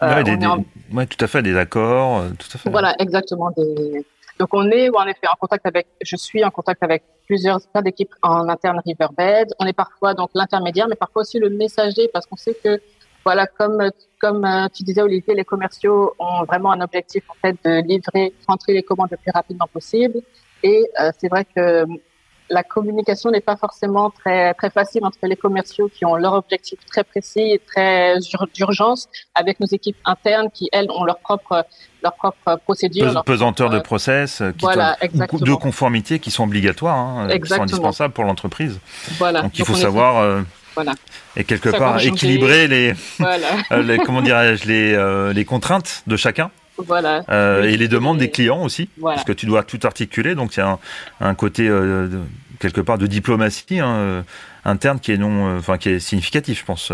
ouais, 0.00 1.06
tout 1.06 1.24
à 1.24 1.26
fait, 1.26 1.42
des 1.42 1.56
accords, 1.56 2.24
tout 2.38 2.48
à 2.54 2.58
fait. 2.58 2.70
Voilà, 2.70 2.94
exactement. 3.00 3.50
Des... 3.56 4.06
Donc 4.38 4.50
on 4.52 4.70
est 4.70 4.88
en 4.90 5.06
effet 5.06 5.26
en 5.26 5.36
contact 5.38 5.66
avec, 5.66 5.88
je 6.00 6.14
suis 6.14 6.44
en 6.44 6.50
contact 6.50 6.80
avec 6.84 7.02
plusieurs 7.26 7.58
d'équipes 7.84 8.14
en 8.22 8.48
interne 8.48 8.80
Riverbed. 8.86 9.48
On 9.58 9.66
est 9.66 9.72
parfois 9.72 10.14
donc 10.14 10.30
l'intermédiaire, 10.34 10.86
mais 10.88 10.94
parfois 10.94 11.22
aussi 11.22 11.40
le 11.40 11.50
messager, 11.50 12.08
parce 12.12 12.26
qu'on 12.26 12.36
sait 12.36 12.56
que 12.62 12.80
voilà, 13.24 13.46
comme 13.46 13.90
comme 14.20 14.44
euh, 14.44 14.68
tu 14.72 14.84
disais 14.84 15.02
Olivier, 15.02 15.34
les 15.34 15.44
commerciaux 15.44 16.14
ont 16.18 16.44
vraiment 16.44 16.72
un 16.72 16.80
objectif 16.80 17.24
en 17.28 17.34
fait 17.34 17.56
de 17.64 17.82
livrer, 17.82 18.32
rentrer 18.46 18.72
les 18.72 18.82
commandes 18.82 19.08
le 19.10 19.16
plus 19.16 19.32
rapidement 19.32 19.66
possible. 19.72 20.20
Et 20.62 20.84
euh, 21.00 21.10
c'est 21.18 21.28
vrai 21.28 21.44
que 21.44 21.84
la 22.50 22.62
communication 22.62 23.30
n'est 23.30 23.40
pas 23.40 23.56
forcément 23.56 24.10
très 24.10 24.54
très 24.54 24.70
facile 24.70 25.04
entre 25.04 25.18
les 25.22 25.36
commerciaux 25.36 25.88
qui 25.88 26.04
ont 26.04 26.16
leur 26.16 26.34
objectif 26.34 26.78
très 26.86 27.02
précis 27.02 27.40
et 27.40 27.58
très 27.58 28.16
d'urgence 28.54 29.08
avec 29.34 29.58
nos 29.58 29.66
équipes 29.66 29.96
internes 30.04 30.50
qui 30.52 30.68
elles 30.72 30.90
ont 30.90 31.04
leur 31.04 31.18
propre 31.18 31.64
leur 32.02 32.14
propre 32.14 32.60
procédure, 32.64 33.24
pesanteur 33.24 33.70
de 33.70 33.78
process, 33.78 34.40
euh, 34.40 34.52
qui 34.52 34.64
voilà, 34.64 34.96
de 35.00 35.54
conformité 35.54 36.18
qui 36.18 36.30
sont 36.30 36.44
obligatoires, 36.44 36.96
hein, 36.96 37.28
qui 37.38 37.48
sont 37.48 37.62
indispensables 37.62 38.12
pour 38.12 38.24
l'entreprise. 38.24 38.78
Voilà. 39.18 39.42
Donc 39.42 39.58
il 39.58 39.64
faut 39.64 39.74
savoir 39.74 40.44
voilà. 40.74 40.94
Et 41.36 41.44
quelque 41.44 41.68
part 41.70 42.00
équilibrer 42.00 42.68
les, 42.68 42.94
les 43.82 43.98
comment 43.98 44.22
dirais-je 44.22 44.66
les, 44.66 45.32
les 45.32 45.44
contraintes 45.44 46.02
de 46.06 46.16
chacun. 46.16 46.50
Voilà. 46.78 47.22
et 47.64 47.76
les 47.76 47.86
demandes 47.86 48.18
des 48.18 48.30
clients 48.30 48.62
aussi, 48.64 48.88
parce 49.00 49.24
que 49.24 49.32
tu 49.32 49.46
dois 49.46 49.62
tout 49.62 49.78
articuler, 49.84 50.34
donc 50.34 50.56
il 50.56 50.60
y 50.60 50.62
a 50.62 50.78
un, 51.20 51.34
côté 51.34 51.70
quelque 52.58 52.80
part 52.80 52.98
de 52.98 53.06
diplomatie 53.06 53.78
hein, 53.78 54.24
interne 54.64 54.98
qui 54.98 55.12
est 55.12 55.18
non, 55.18 55.56
enfin 55.58 55.76
qui 55.78 55.90
est 55.90 56.00
significatif, 56.00 56.60
je 56.60 56.64
pense. 56.64 56.92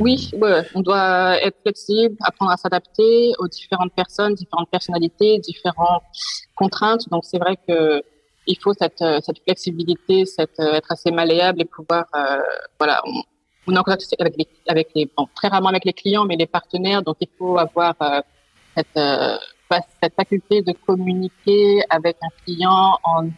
Oui, 0.00 0.30
on 0.74 0.80
doit 0.80 1.40
être 1.42 1.56
flexible, 1.62 2.16
apprendre 2.20 2.50
à 2.50 2.56
s'adapter 2.56 3.32
aux 3.38 3.48
différentes 3.48 3.92
personnes, 3.94 4.34
différentes 4.34 4.70
personnalités, 4.70 5.38
différentes 5.38 6.02
contraintes. 6.54 7.08
Donc 7.10 7.24
c'est 7.24 7.38
vrai 7.38 7.56
que 7.66 8.02
il 8.46 8.58
faut 8.58 8.72
cette, 8.74 9.00
euh, 9.02 9.20
cette 9.22 9.38
flexibilité, 9.42 10.26
cette, 10.26 10.58
euh, 10.60 10.74
être 10.74 10.90
assez 10.90 11.10
malléable 11.10 11.62
et 11.62 11.64
pouvoir, 11.64 12.06
euh, 12.14 12.38
voilà, 12.78 13.00
on, 13.06 13.22
on, 13.66 13.74
est 13.74 13.78
en 13.78 13.82
contact 13.82 14.02
avec 14.18 14.36
les, 14.36 14.48
avec 14.68 14.88
les 14.94 15.10
bon, 15.16 15.28
très 15.34 15.48
rarement 15.48 15.68
avec 15.68 15.84
les 15.84 15.92
clients, 15.92 16.24
mais 16.24 16.36
les 16.36 16.46
partenaires, 16.46 17.02
donc 17.02 17.16
il 17.20 17.28
faut 17.38 17.58
avoir 17.58 17.94
cette, 18.76 18.98
cette 20.02 20.14
faculté 20.14 20.62
de 20.62 20.72
communiquer 20.72 21.82
avec 21.88 22.16
un 22.22 22.28
client 22.44 22.98
en 23.04 23.28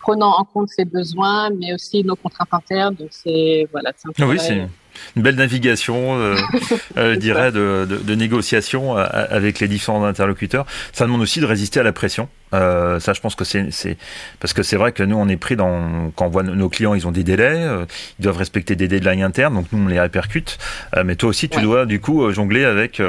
prenant 0.00 0.38
en 0.38 0.44
compte 0.44 0.68
ses 0.68 0.84
besoins, 0.84 1.50
mais 1.50 1.72
aussi 1.72 2.04
nos 2.04 2.16
contraintes 2.16 2.52
internes. 2.52 2.94
Donc 2.94 3.08
c'est 3.10 3.66
voilà, 3.72 3.92
c'est 3.96 4.22
un 4.22 4.28
oui, 4.28 4.38
c'est 4.38 4.68
une 5.16 5.22
belle 5.22 5.36
navigation, 5.36 6.18
euh, 6.18 6.36
euh, 6.96 7.14
je 7.14 7.18
dirais, 7.18 7.52
de, 7.52 7.86
de, 7.88 7.96
de, 7.96 8.14
négociation 8.14 8.96
euh, 8.96 9.06
avec 9.30 9.60
les 9.60 9.68
différents 9.68 10.04
interlocuteurs. 10.04 10.66
Ça 10.92 11.04
demande 11.04 11.20
aussi 11.20 11.40
de 11.40 11.46
résister 11.46 11.80
à 11.80 11.82
la 11.82 11.92
pression. 11.92 12.28
Euh, 12.52 13.00
ça, 13.00 13.12
je 13.12 13.20
pense 13.20 13.34
que 13.34 13.44
c'est 13.44 13.96
parce 14.40 14.52
que 14.52 14.62
c'est 14.62 14.76
vrai 14.76 14.92
que 14.92 15.02
nous, 15.02 15.16
on 15.16 15.28
est 15.28 15.36
pris 15.36 15.56
dans 15.56 16.12
quand 16.14 16.26
on 16.26 16.30
voit 16.30 16.42
nos 16.42 16.68
clients, 16.68 16.94
ils 16.94 17.06
ont 17.06 17.12
des 17.12 17.24
délais, 17.24 17.56
euh, 17.56 17.84
ils 18.18 18.22
doivent 18.22 18.36
respecter 18.36 18.76
des 18.76 18.86
deadlines 18.86 19.22
internes, 19.22 19.54
donc 19.54 19.66
nous 19.72 19.84
on 19.84 19.88
les 19.88 20.00
répercute. 20.00 20.58
mais 21.04 21.16
toi 21.16 21.30
aussi, 21.30 21.48
tu 21.48 21.60
dois 21.60 21.86
du 21.86 22.00
coup 22.00 22.30
jongler 22.30 22.64
avec 22.64 23.00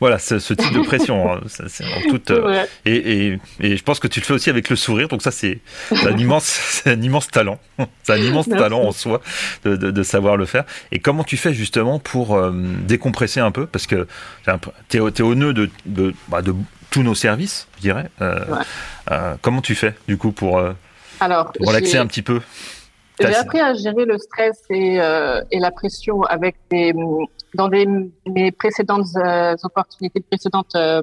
voilà, 0.00 0.18
ce, 0.18 0.34
type 0.36 0.72
de 0.72 0.82
pression. 0.82 1.32
Hein. 1.32 1.40
en 1.96 2.10
toute, 2.10 2.30
euh, 2.30 2.64
et, 2.84 3.38
et, 3.60 3.76
je 3.76 3.82
pense 3.82 4.00
que 4.00 4.08
tu 4.08 4.20
le 4.20 4.24
fais 4.24 4.32
aussi 4.32 4.50
avec 4.50 4.68
le 4.70 4.76
sourire, 4.76 5.08
donc 5.08 5.22
ça 5.22 5.30
c'est 5.30 5.60
un 5.92 6.16
immense, 6.16 6.82
un 6.86 7.00
immense 7.00 7.28
talent. 7.28 7.58
C'est 8.02 8.12
un 8.12 8.16
immense 8.16 8.48
talent 8.48 8.82
en 8.86 8.92
soi 8.92 9.20
de, 9.64 9.76
de, 9.76 10.02
savoir 10.02 10.36
le 10.36 10.46
faire. 10.46 10.64
Et 10.92 10.98
comment 10.98 11.24
tu 11.24 11.36
fais 11.36 11.54
justement 11.54 11.98
pour 11.98 12.36
euh, 12.36 12.52
décompresser 12.86 13.40
un 13.40 13.50
peu? 13.50 13.66
Parce 13.66 13.86
que 13.86 14.06
tu 14.88 14.96
es, 14.96 15.00
es, 15.00 15.22
au 15.22 15.34
nœud 15.34 15.52
de, 15.52 15.70
de, 15.86 16.14
bah, 16.28 16.42
de, 16.42 16.54
tous 16.90 17.02
nos 17.02 17.14
services, 17.14 17.68
je 17.76 17.82
dirais. 17.82 18.10
Euh, 18.20 18.44
comment 19.42 19.60
tu 19.60 19.74
fais 19.74 19.94
du 20.08 20.16
coup 20.16 20.32
pour, 20.32 20.62
Alors, 21.20 21.52
relaxer 21.60 21.98
un 21.98 22.06
petit 22.06 22.22
peu? 22.22 22.40
J'ai 23.20 23.34
appris 23.34 23.60
à 23.60 23.74
gérer 23.74 24.04
le 24.04 24.18
stress 24.18 24.62
et, 24.70 24.96
et 25.50 25.58
la 25.58 25.70
pression 25.70 26.22
avec 26.22 26.56
des, 26.70 26.92
dans 27.54 27.68
des, 27.68 27.86
mes 28.26 28.52
précédentes 28.52 29.06
euh, 29.16 29.54
opportunités, 29.62 30.20
précédentes, 30.20 30.74
euh, 30.74 31.02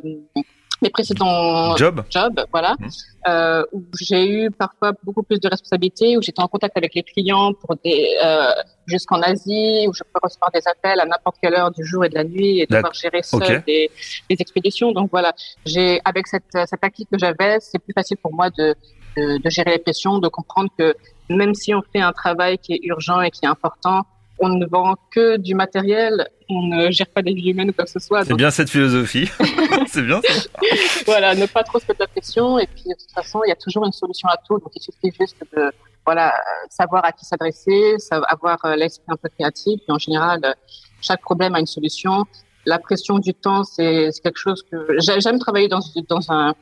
mes 0.82 0.90
précédents 0.92 1.76
jobs, 1.76 2.04
job, 2.10 2.46
voilà, 2.52 2.76
mmh. 2.80 2.88
euh, 3.28 3.64
où 3.72 3.84
j'ai 4.00 4.30
eu 4.30 4.52
parfois 4.52 4.92
beaucoup 5.04 5.24
plus 5.24 5.40
de 5.40 5.50
responsabilités, 5.50 6.18
où 6.18 6.22
j'étais 6.22 6.42
en 6.42 6.48
contact 6.48 6.78
avec 6.78 6.94
les 6.94 7.02
clients 7.02 7.54
pour 7.54 7.76
des 7.84 8.16
euh, 8.24 8.52
jusqu'en 8.86 9.22
Asie, 9.22 9.88
où 9.88 9.94
je 9.94 10.04
peux 10.04 10.20
recevoir 10.22 10.52
des 10.52 10.62
appels 10.68 11.00
à 11.00 11.06
n'importe 11.06 11.38
quelle 11.42 11.56
heure 11.56 11.72
du 11.72 11.84
jour 11.84 12.06
et 12.06 12.10
de 12.10 12.16
la 12.16 12.24
nuit 12.24 12.60
et 12.60 12.68
devoir 12.68 12.94
gérer 12.94 13.24
seul 13.24 13.64
des, 13.66 13.90
des, 14.30 14.36
expéditions. 14.40 14.92
Donc 14.92 15.10
voilà, 15.10 15.34
j'ai 15.66 16.00
avec 16.06 16.28
cette 16.28 16.44
cette 16.54 16.84
acquis 16.84 17.08
que 17.08 17.18
j'avais, 17.18 17.58
c'est 17.60 17.80
plus 17.80 17.94
facile 17.94 18.18
pour 18.18 18.32
moi 18.32 18.52
de, 18.52 18.76
de 19.18 19.40
de 19.40 19.50
gérer 19.50 19.72
les 19.72 19.80
pressions, 19.80 20.20
de 20.20 20.28
comprendre 20.28 20.70
que 20.78 20.94
même 21.30 21.54
si 21.54 21.74
on 21.74 21.82
fait 21.94 22.02
un 22.02 22.14
travail 22.14 22.58
qui 22.58 22.74
est 22.74 22.80
urgent 22.84 23.22
et 23.22 23.32
qui 23.32 23.46
est 23.46 23.50
important, 23.50 24.06
on 24.40 24.50
ne 24.50 24.66
vend 24.66 24.96
que 25.12 25.38
du 25.38 25.56
matériel, 25.56 26.28
on 26.50 26.62
ne 26.68 26.92
gère 26.92 27.08
pas 27.08 27.22
des 27.22 27.34
vies 27.34 27.50
humaines 27.50 27.70
ou 27.72 27.74
quoi 27.74 27.86
que 27.86 27.92
ce 27.92 28.00
soit. 28.00 28.24
C'est 28.24 28.36
bien 28.36 28.52
cette 28.52 28.70
philosophie. 28.70 29.30
c'est 29.88 30.04
bien. 30.04 30.22
voilà, 31.06 31.36
ne 31.36 31.46
pas 31.48 31.64
trop 31.64 31.80
se 31.80 31.86
mettre 31.88 32.02
la 32.02 32.08
pression. 32.08 32.60
Et 32.60 32.68
puis, 32.68 32.84
de 32.86 32.94
toute 32.94 33.12
façon, 33.12 33.42
il 33.46 33.50
y 33.50 33.52
a 33.52 33.56
toujours 33.56 33.86
une 33.86 33.92
solution 33.92 34.30
à 34.30 34.38
tout. 34.38 34.60
Donc, 34.60 34.72
il 34.76 34.82
suffit 34.82 35.12
juste 35.20 35.38
de, 35.56 35.72
voilà, 36.06 36.34
savoir 36.70 37.04
à 37.04 37.12
qui 37.12 37.26
s'adresser, 37.26 37.96
avoir 38.28 38.64
euh, 38.66 38.76
l'esprit 38.76 39.08
un 39.08 39.18
peu 39.18 39.30
créatif. 39.30 39.82
Et 39.88 39.92
en 39.92 39.98
général, 39.98 40.56
chaque 41.02 41.22
problème 41.22 41.56
a 41.56 41.60
une 41.60 41.66
solution. 41.66 42.26
La 42.66 42.80
pression 42.80 43.18
du 43.18 43.34
temps, 43.34 43.64
c'est 43.64 44.10
quelque 44.24 44.40
chose 44.40 44.64
que 44.70 44.98
j'aime 45.00 45.40
travailler 45.40 45.68
dans, 45.68 45.80
dans 46.10 46.32
un, 46.32 46.54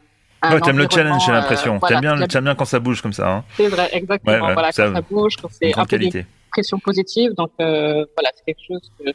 Ouais, 0.54 0.62
t'aimes 0.62 0.78
le 0.78 0.88
challenge, 0.90 1.26
j'ai 1.26 1.32
l'impression. 1.32 1.76
Euh, 1.76 1.88
t'aimes 1.88 2.02
bien, 2.02 2.42
bien 2.42 2.56
quand 2.56 2.66
ça 2.66 2.80
bouge 2.80 3.02
comme 3.02 3.14
ça. 3.14 3.30
Hein. 3.30 3.44
C'est 3.56 3.68
vrai, 3.68 3.90
exactement. 3.92 4.54
voilà, 4.54 4.72
quand 4.72 4.94
ça 4.94 5.02
bouge, 5.02 5.36
quand 5.42 5.50
c'est 5.52 5.78
un 5.78 5.86
peu 5.86 6.26
pression 6.56 6.80
positive. 6.80 7.34
Donc 7.34 7.52
euh, 7.60 8.06
voilà, 8.16 8.30
c'est 8.36 8.46
quelque 8.46 8.66
chose 8.66 8.92
que 8.98 9.12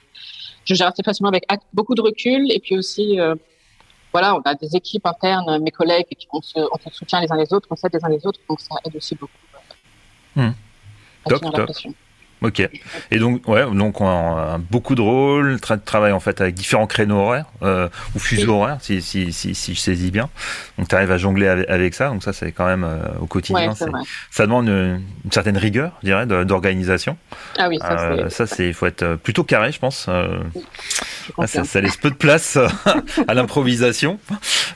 je 0.64 0.74
gère 0.74 0.88
assez 0.88 1.02
facilement 1.02 1.30
avec 1.30 1.46
beaucoup 1.72 1.94
de 1.94 2.02
recul. 2.02 2.50
Et 2.52 2.60
puis 2.60 2.76
aussi, 2.76 3.18
euh, 3.18 3.34
voilà, 4.12 4.36
on 4.36 4.40
a 4.40 4.54
des 4.54 4.76
équipes 4.76 5.06
internes, 5.06 5.62
mes 5.62 5.70
collègues, 5.70 6.06
qui 6.18 6.26
on 6.32 6.42
se, 6.42 6.58
on 6.58 6.78
se 6.78 6.94
soutient 6.94 7.20
les 7.20 7.30
uns 7.32 7.36
les 7.36 7.52
autres, 7.52 7.68
on 7.70 7.76
s'aide 7.76 7.94
les 7.94 8.04
uns 8.04 8.08
les 8.08 8.26
autres, 8.26 8.40
donc 8.48 8.60
ça 8.60 8.74
aide 8.84 8.96
aussi 8.96 9.14
beaucoup. 9.14 9.32
Euh, 10.36 10.48
hmm. 10.48 10.54
Top, 11.28 11.40
top. 11.40 11.70
Ok. 12.42 12.66
Et 13.10 13.18
donc, 13.18 13.46
ouais, 13.48 13.64
donc 13.74 14.00
on 14.00 14.08
a 14.08 14.58
beaucoup 14.70 14.94
de 14.94 15.02
rôles, 15.02 15.60
tra 15.60 15.76
travaille 15.76 16.12
en 16.12 16.20
fait 16.20 16.40
avec 16.40 16.54
différents 16.54 16.86
créneaux 16.86 17.18
horaires 17.18 17.46
euh, 17.62 17.88
ou 18.14 18.18
fuseaux 18.18 18.54
horaires, 18.54 18.78
si, 18.80 19.02
si, 19.02 19.32
si, 19.32 19.54
si, 19.54 19.74
je 19.74 19.80
saisis 19.80 20.10
bien. 20.10 20.30
Donc 20.78 20.88
tu 20.88 20.94
arrives 20.94 21.10
à 21.10 21.18
jongler 21.18 21.48
avec, 21.48 21.94
ça, 21.94 22.08
donc 22.08 22.22
ça 22.22 22.32
c'est 22.32 22.52
quand 22.52 22.66
même 22.66 22.84
euh, 22.84 22.98
au 23.20 23.26
quotidien. 23.26 23.74
ça 24.30 24.46
demande 24.46 24.68
une, 24.68 25.02
certaine 25.30 25.58
rigueur, 25.58 25.92
je 26.02 26.08
dirais, 26.08 26.26
d'organisation. 26.26 27.18
Ah 27.58 27.68
oui, 27.68 27.78
ça 27.78 27.92
euh, 27.92 28.16
c'est. 28.28 28.30
ça 28.30 28.46
c'est, 28.46 28.68
il 28.68 28.74
faut 28.74 28.86
être 28.86 29.16
plutôt 29.16 29.44
carré, 29.44 29.72
je 29.72 29.78
pense. 29.78 30.08
Euh, 31.38 31.46
ça, 31.46 31.64
ça, 31.64 31.80
laisse 31.80 31.96
peu 31.96 32.10
de 32.10 32.16
place 32.16 32.58
à 33.28 33.34
l'improvisation. 33.34 34.18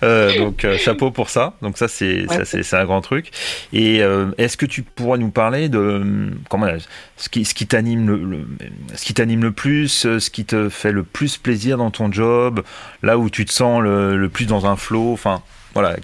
donc 0.03 0.67
chapeau 0.79 1.11
pour 1.11 1.31
ça. 1.31 1.55
Donc 1.63 1.79
ça 1.79 1.89
c'est, 1.89 2.27
c'est 2.45 2.77
un 2.77 2.85
grand 2.85 3.01
truc. 3.01 3.31
Et 3.73 3.99
est-ce 4.39 4.57
que 4.57 4.67
tu 4.67 4.83
pourrais 4.83 5.19
nous 5.19 5.31
parler 5.31 5.69
de 5.69 6.31
comment 6.49 6.67
ce 7.17 7.29
qui 7.29 7.45
ce 7.45 7.55
qui 7.55 7.67
t'anime 7.67 8.09
le, 8.09 8.47
ce 8.95 9.05
qui 9.05 9.15
t'anime 9.15 9.43
le 9.43 9.53
plus, 9.53 10.07
euh, 10.07 10.19
ce 10.19 10.31
qui 10.31 10.45
te 10.45 10.69
fait 10.69 10.93
le 10.93 11.03
plus 11.03 11.39
plaisir 11.39 11.79
dans 11.79 11.91
ton 11.91 12.11
job, 12.11 12.63
là 13.03 13.19
où 13.19 13.31
tu 13.31 13.45
te 13.45 13.53
sens 13.53 13.83
le, 13.83 14.29
plus 14.29 14.47
dans 14.47 14.67
un 14.67 14.77
flow, 14.77 15.13
enfin 15.13 15.43
voilà, 15.75 15.97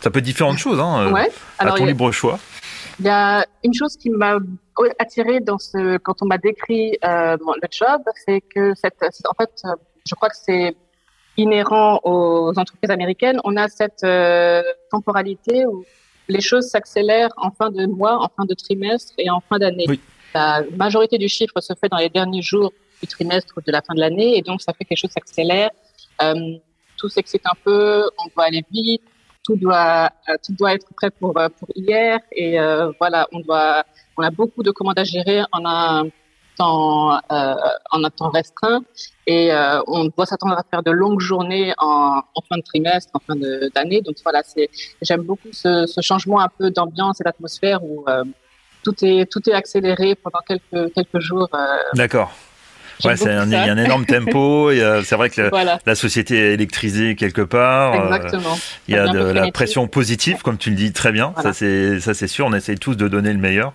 ça 0.00 0.10
peut 0.10 0.20
être 0.20 0.24
différentes 0.24 0.58
choses, 0.58 0.80
hein, 0.80 1.12
euh, 1.14 1.24
à 1.58 1.72
ton 1.72 1.84
libre 1.84 2.10
choix. 2.12 2.38
Il 3.00 3.06
y 3.06 3.10
a 3.10 3.44
une 3.62 3.74
chose 3.74 3.96
qui 3.96 4.10
m'a 4.10 4.38
attiré 4.98 5.40
dans 5.40 5.58
ce, 5.58 5.98
quand 5.98 6.22
on 6.22 6.26
m'a 6.26 6.38
décrit 6.38 6.96
euh, 7.04 7.36
le 7.36 7.68
job, 7.70 8.02
c'est 8.26 8.40
que 8.40 8.74
cette, 8.74 8.96
en 9.02 9.34
fait, 9.34 9.50
je 10.08 10.14
crois 10.14 10.28
que 10.28 10.36
c'est 10.36 10.76
inhérent 11.36 12.00
aux 12.04 12.52
entreprises 12.56 12.90
américaines. 12.90 13.40
On 13.44 13.56
a 13.56 13.68
cette 13.68 14.04
temporalité 14.90 15.66
où 15.66 15.84
les 16.28 16.40
choses 16.40 16.66
s'accélèrent 16.68 17.30
en 17.36 17.50
fin 17.50 17.70
de 17.70 17.86
mois, 17.86 18.16
en 18.22 18.28
fin 18.28 18.44
de 18.44 18.54
trimestre 18.54 19.14
et 19.18 19.30
en 19.30 19.40
fin 19.40 19.58
d'année. 19.58 19.86
Oui. 19.88 20.00
La 20.34 20.62
majorité 20.76 21.16
du 21.18 21.28
chiffre 21.28 21.60
se 21.60 21.72
fait 21.80 21.88
dans 21.88 21.96
les 21.96 22.10
derniers 22.10 22.42
jours 22.42 22.72
du 23.00 23.08
trimestre 23.08 23.54
ou 23.56 23.60
de 23.60 23.72
la 23.72 23.80
fin 23.80 23.94
de 23.94 24.00
l'année, 24.00 24.36
et 24.36 24.42
donc 24.42 24.60
ça 24.60 24.72
fait 24.72 24.84
quelque 24.84 24.98
chose 24.98 25.10
s'accélère. 25.10 25.70
Euh, 26.22 26.34
tout 26.96 27.08
s'excite 27.08 27.46
un 27.46 27.56
peu, 27.64 28.10
on 28.18 28.28
doit 28.34 28.44
aller 28.44 28.64
vite, 28.70 29.02
tout 29.44 29.56
doit 29.56 30.10
euh, 30.28 30.34
tout 30.44 30.52
doit 30.54 30.74
être 30.74 30.86
prêt 30.94 31.10
pour 31.10 31.38
euh, 31.38 31.48
pour 31.48 31.68
hier, 31.74 32.18
et 32.32 32.60
euh, 32.60 32.92
voilà, 32.98 33.26
on 33.32 33.40
doit 33.40 33.84
on 34.16 34.22
a 34.22 34.30
beaucoup 34.30 34.62
de 34.62 34.70
commandes 34.70 34.98
à 34.98 35.04
gérer 35.04 35.42
en 35.52 35.64
un 35.64 36.08
temps 36.58 37.14
euh, 37.30 37.54
en 37.90 38.04
un 38.04 38.10
temps 38.10 38.30
restreint, 38.30 38.82
et 39.26 39.52
euh, 39.52 39.80
on 39.86 40.06
doit 40.06 40.26
s'attendre 40.26 40.54
à 40.58 40.64
faire 40.70 40.82
de 40.82 40.90
longues 40.90 41.20
journées 41.20 41.72
en, 41.78 42.20
en 42.34 42.40
fin 42.48 42.56
de 42.56 42.62
trimestre, 42.62 43.10
en 43.14 43.20
fin 43.20 43.36
d'année. 43.74 44.02
Donc 44.02 44.16
voilà, 44.24 44.42
c'est 44.44 44.68
j'aime 45.00 45.22
beaucoup 45.22 45.48
ce, 45.52 45.86
ce, 45.86 46.00
changement 46.00 46.40
un 46.40 46.48
peu 46.48 46.70
d'ambiance 46.70 47.20
et 47.20 47.24
d'atmosphère 47.24 47.82
où 47.82 48.04
tout 48.82 49.04
est 49.04 49.30
tout 49.30 49.48
est 49.48 49.54
accéléré 49.54 50.14
pendant 50.14 50.40
quelques 50.46 50.92
quelques 50.94 51.20
jours. 51.20 51.48
Euh, 51.54 51.78
D'accord. 51.94 52.32
Ouais, 53.04 53.14
il 53.14 53.50
y 53.52 53.54
a 53.54 53.72
un 53.72 53.76
énorme 53.76 54.06
tempo. 54.06 54.70
C'est 55.04 55.14
vrai 55.14 55.30
que 55.30 55.50
la, 55.86 55.94
société 55.94 56.36
est 56.36 56.54
électrisée 56.54 57.14
quelque 57.14 57.42
part. 57.42 57.94
Euh, 57.94 58.06
Exactement. 58.06 58.58
Il 58.88 58.94
y 58.94 58.98
a 58.98 59.06
de 59.06 59.18
la 59.18 59.50
pression 59.52 59.86
positive, 59.86 60.42
comme 60.42 60.58
tu 60.58 60.70
le 60.70 60.76
dis 60.76 60.92
très 60.92 61.12
bien. 61.12 61.32
Ça 61.42 61.52
c'est 61.52 62.00
ça 62.00 62.14
c'est 62.14 62.26
sûr. 62.26 62.46
On 62.46 62.54
essaye 62.54 62.76
tous 62.76 62.96
de 62.96 63.08
donner 63.08 63.32
le 63.32 63.38
meilleur. 63.38 63.72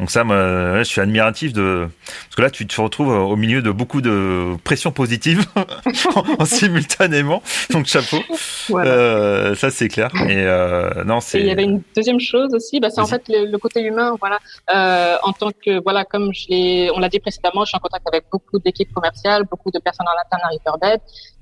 Donc 0.00 0.10
ça, 0.10 0.24
moi, 0.24 0.78
je 0.78 0.84
suis 0.84 1.00
admiratif 1.00 1.52
de 1.52 1.88
parce 2.06 2.36
que 2.36 2.42
là, 2.42 2.50
tu 2.50 2.66
te 2.66 2.80
retrouves 2.80 3.08
au 3.10 3.36
milieu 3.36 3.62
de 3.62 3.70
beaucoup 3.70 4.00
de 4.00 4.56
pression 4.64 4.90
positive 4.90 5.46
en, 6.38 6.44
simultanément. 6.44 7.42
Donc 7.70 7.86
chapeau. 7.86 8.16
Euh, 8.70 9.54
ça 9.54 9.70
c'est 9.70 9.88
clair. 9.88 10.10
Et 10.26 10.38
euh, 10.38 11.04
non, 11.04 11.20
c'est. 11.20 11.40
Il 11.40 11.46
y 11.46 11.50
avait 11.50 11.64
une 11.64 11.82
deuxième 11.94 12.18
chose 12.20 12.52
aussi. 12.54 12.80
Bah, 12.80 12.90
c'est 12.90 13.00
en 13.00 13.06
fait 13.06 13.22
le, 13.28 13.56
côté 13.58 13.82
humain. 13.82 14.16
Voilà. 14.18 14.38
Euh, 14.74 15.16
en 15.22 15.32
tant 15.32 15.50
que 15.50 15.82
voilà, 15.82 16.04
comme 16.04 16.32
je 16.32 16.90
on 16.94 16.98
l'a 16.98 17.08
dit 17.08 17.20
précédemment, 17.20 17.64
je 17.64 17.68
suis 17.68 17.76
en 17.76 17.80
contact 17.80 18.06
avec 18.08 18.24
beaucoup 18.32 18.58
d'équipes 18.58 18.92
commerciales, 18.92 19.44
beaucoup 19.44 19.70
de 19.70 19.78
personnes 19.78 20.06
en 20.08 20.18
interne 20.20 20.42
à 20.44 20.48
Riverbed. 20.48 21.00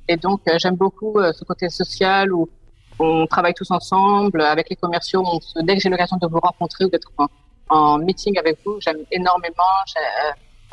Et 0.09 0.17
donc 0.17 0.41
euh, 0.49 0.59
j'aime 0.59 0.77
beaucoup 0.77 1.19
euh, 1.19 1.33
ce 1.33 1.45
côté 1.45 1.69
social 1.69 2.33
où 2.33 2.49
on 2.99 3.27
travaille 3.27 3.55
tous 3.55 3.71
ensemble 3.71 4.41
avec 4.41 4.71
les 4.71 4.77
commerciaux. 4.77 5.23
dès 5.63 5.77
que 5.77 5.81
j'ai 5.83 5.89
l'occasion 5.89 6.17
de 6.17 6.27
vous 6.27 6.41
rencontrer 6.41 6.85
ou 6.85 6.89
d'être 6.89 7.11
en, 7.19 7.27
en 7.69 7.99
meeting 7.99 8.39
avec 8.39 8.59
vous. 8.65 8.79
J'aime 8.81 8.99
énormément. 9.11 9.55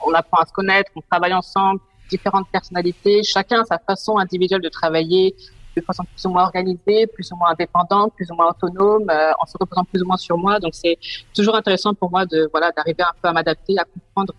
on 0.06 0.14
apprend 0.14 0.38
à 0.38 0.46
se 0.46 0.52
connaître, 0.52 0.92
on 0.96 1.02
travaille 1.02 1.34
ensemble, 1.34 1.80
différentes 2.10 2.48
personnalités, 2.50 3.24
chacun 3.24 3.62
a 3.62 3.66
sa 3.66 3.80
façon 3.80 4.18
individuelle 4.18 4.62
de 4.62 4.70
travailler, 4.70 5.36
de 5.76 5.82
façon 5.82 6.04
plus 6.04 6.26
ou 6.26 6.30
moins 6.30 6.44
organisée, 6.44 7.08
plus 7.08 7.32
ou 7.32 7.36
moins 7.36 7.50
indépendante, 7.52 8.14
plus 8.16 8.30
ou 8.32 8.36
moins 8.36 8.50
autonome, 8.50 9.10
euh, 9.10 9.32
en 9.40 9.46
se 9.46 9.58
reposant 9.60 9.84
plus 9.84 10.02
ou 10.02 10.06
moins 10.06 10.18
sur 10.18 10.38
moi. 10.38 10.60
Donc 10.60 10.74
c'est 10.74 10.98
toujours 11.34 11.56
intéressant 11.56 11.94
pour 11.94 12.12
moi 12.12 12.26
de 12.26 12.48
voilà 12.52 12.72
d'arriver 12.72 13.04
un 13.04 13.14
peu 13.22 13.28
à 13.28 13.34
m'adapter, 13.34 13.78
à 13.78 13.84
comprendre 13.84 14.34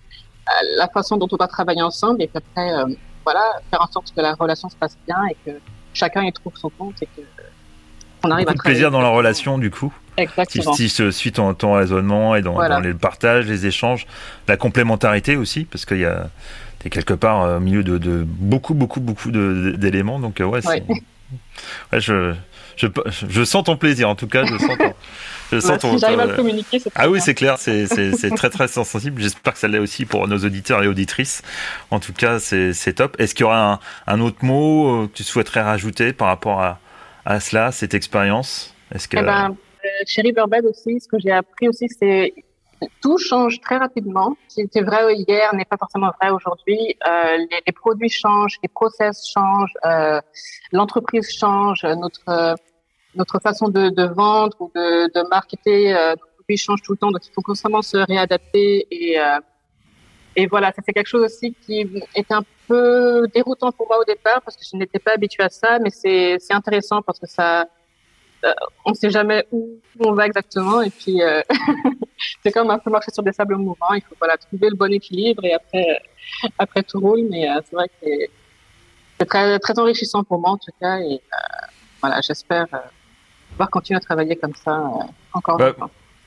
euh, 0.48 0.52
la 0.76 0.88
façon 0.88 1.16
dont 1.16 1.28
on 1.30 1.36
doit 1.36 1.48
travailler 1.48 1.82
ensemble 1.82 2.22
et 2.22 2.28
puis 2.28 2.38
après 2.38 2.72
euh, 2.72 2.86
voilà 3.24 3.60
faire 3.70 3.82
en 3.82 3.90
sorte 3.90 4.12
que 4.14 4.20
la 4.20 4.34
relation 4.34 4.68
se 4.68 4.76
passe 4.76 4.96
bien 5.06 5.18
et 5.30 5.36
que 5.44 5.58
chacun 5.92 6.22
y 6.22 6.32
trouve 6.32 6.56
son 6.56 6.70
compte 6.70 7.02
et 7.02 7.06
que 7.06 7.22
on 8.24 8.30
arrive 8.30 8.46
Beaucoup 8.46 8.60
à 8.60 8.70
de 8.70 8.74
plaisir 8.74 8.90
dans 8.90 9.02
la 9.02 9.10
relation 9.10 9.58
du 9.58 9.70
coup. 9.70 9.92
Exactement. 10.16 10.74
Si, 10.74 10.88
si 10.88 11.12
suit 11.12 11.32
ton, 11.32 11.54
ton, 11.54 11.74
raisonnement 11.74 12.36
et 12.36 12.42
dans, 12.42 12.54
dans 12.54 12.80
les 12.80 12.94
partages, 12.94 13.46
les 13.46 13.66
échanges, 13.66 14.06
la 14.48 14.56
complémentarité 14.56 15.36
aussi, 15.36 15.64
parce 15.64 15.84
qu'il 15.84 15.98
y 15.98 16.04
a 16.04 16.28
t'es 16.78 16.90
quelque 16.90 17.14
part 17.14 17.56
au 17.56 17.60
milieu 17.60 17.82
de, 17.82 17.98
de 17.98 18.24
beaucoup 18.26 18.74
beaucoup 18.74 19.00
beaucoup 19.00 19.30
d'éléments 19.30 20.18
donc 20.18 20.36
ouais, 20.40 20.66
ouais. 20.66 20.84
Ouais, 21.92 22.00
je, 22.00 22.34
je, 22.76 22.86
je, 23.28 23.44
sens 23.44 23.64
ton 23.64 23.76
plaisir, 23.76 24.08
en 24.08 24.14
tout 24.14 24.26
cas. 24.26 24.44
Je 24.44 24.58
sens 24.58 24.78
ton, 24.78 24.94
je 25.52 25.60
sens 25.60 25.78
ton, 25.78 25.98
j'arrive 25.98 26.20
à 26.20 26.28
communiquer, 26.28 26.78
c'est 26.78 26.90
Ah 26.94 27.08
oui, 27.08 27.20
c'est 27.20 27.34
clair, 27.34 27.58
c'est, 27.58 27.86
c'est, 27.86 28.30
très 28.34 28.50
très 28.50 28.68
sensible. 28.68 29.20
J'espère 29.20 29.54
que 29.54 29.58
ça 29.58 29.68
l'est 29.68 29.78
aussi 29.78 30.04
pour 30.04 30.28
nos 30.28 30.38
auditeurs 30.38 30.82
et 30.82 30.88
auditrices. 30.88 31.42
En 31.90 32.00
tout 32.00 32.12
cas, 32.12 32.38
c'est, 32.38 32.92
top. 32.94 33.16
Est-ce 33.18 33.34
qu'il 33.34 33.44
y 33.44 33.46
aura 33.46 33.72
un, 33.72 33.80
un, 34.06 34.20
autre 34.20 34.44
mot 34.44 35.04
euh, 35.04 35.06
que 35.06 35.12
tu 35.14 35.24
souhaiterais 35.24 35.62
rajouter 35.62 36.12
par 36.12 36.28
rapport 36.28 36.60
à, 36.60 36.78
à 37.24 37.40
cela, 37.40 37.72
cette 37.72 37.94
expérience? 37.94 38.74
Est-ce 38.94 39.08
que... 39.08 39.16
Eh 39.18 39.22
ben, 39.22 39.50
euh, 39.50 39.54
chez 40.06 40.22
Riverbed 40.22 40.64
aussi, 40.66 41.00
ce 41.00 41.08
que 41.08 41.18
j'ai 41.18 41.32
appris 41.32 41.68
aussi, 41.68 41.88
c'est 41.88 42.34
tout 43.02 43.18
change 43.18 43.60
très 43.60 43.78
rapidement. 43.78 44.36
Ce 44.48 44.56
qui 44.56 44.60
était 44.62 44.82
vrai 44.82 45.14
hier 45.14 45.54
n'est 45.54 45.64
pas 45.64 45.76
forcément 45.78 46.10
vrai 46.20 46.30
aujourd'hui. 46.30 46.96
Euh, 47.06 47.38
les, 47.66 47.72
produits 47.72 48.10
changent, 48.10 48.58
les 48.62 48.68
process 48.68 49.26
changent, 49.26 49.74
euh, 49.84 50.20
l'entreprise 50.72 51.30
change, 51.30 51.84
notre 51.84 52.56
notre 53.14 53.40
façon 53.40 53.68
de, 53.68 54.14
vendre 54.14 54.56
ou 54.60 54.70
de, 54.74 55.10
de 55.12 55.28
marketer 55.30 55.94
euh, 55.94 56.14
change 56.54 56.82
tout 56.82 56.92
le 56.92 56.98
temps. 56.98 57.10
Donc 57.10 57.26
il 57.26 57.32
faut 57.32 57.42
constamment 57.42 57.82
se 57.82 57.96
réadapter 57.96 58.86
et 58.90 59.18
euh, 59.18 59.40
et 60.38 60.46
voilà, 60.46 60.70
ça 60.70 60.82
c'est 60.84 60.92
quelque 60.92 61.08
chose 61.08 61.24
aussi 61.24 61.54
qui 61.62 61.80
est 62.14 62.30
un 62.30 62.42
peu 62.68 63.26
déroutant 63.34 63.72
pour 63.72 63.86
moi 63.88 63.98
au 63.98 64.04
départ 64.04 64.42
parce 64.42 64.54
que 64.54 64.64
je 64.70 64.76
n'étais 64.76 64.98
pas 64.98 65.12
habituée 65.12 65.42
à 65.42 65.48
ça, 65.48 65.78
mais 65.78 65.88
c'est 65.90 66.52
intéressant 66.52 67.00
parce 67.00 67.18
que 67.18 67.26
ça 67.26 67.62
euh, 67.62 67.64
on 68.84 68.90
ne 68.90 68.94
sait 68.94 69.10
jamais 69.10 69.44
où, 69.52 69.78
on 70.00 70.12
va 70.12 70.26
exactement. 70.26 70.82
Et 70.82 70.90
puis, 70.90 71.22
euh, 71.22 71.42
c'est 72.42 72.52
comme 72.52 72.70
un 72.70 72.78
peu 72.78 72.90
marcher 72.90 73.10
sur 73.12 73.22
des 73.22 73.32
sables 73.32 73.56
mouvants. 73.56 73.94
Il 73.94 74.02
faut 74.02 74.14
voilà, 74.18 74.36
trouver 74.36 74.68
le 74.70 74.76
bon 74.76 74.92
équilibre 74.92 75.44
et 75.44 75.54
après, 75.54 75.86
euh, 75.90 76.48
après 76.58 76.82
tout 76.82 77.00
roule. 77.00 77.26
Mais 77.30 77.48
c'est 77.64 77.76
vrai 77.76 77.88
que 77.88 78.06
c'est 79.18 79.26
très, 79.26 79.58
très 79.58 79.78
enrichissant 79.78 80.24
pour 80.24 80.40
moi 80.40 80.50
en 80.50 80.58
tout 80.58 80.72
cas. 80.80 80.98
Et 80.98 81.20
voilà, 82.00 82.20
j'espère 82.20 82.66
pouvoir 83.50 83.70
continuer 83.70 83.96
à 83.96 84.00
travailler 84.00 84.36
comme 84.36 84.54
ça 84.54 84.82
encore 85.32 85.56
bah, 85.56 85.74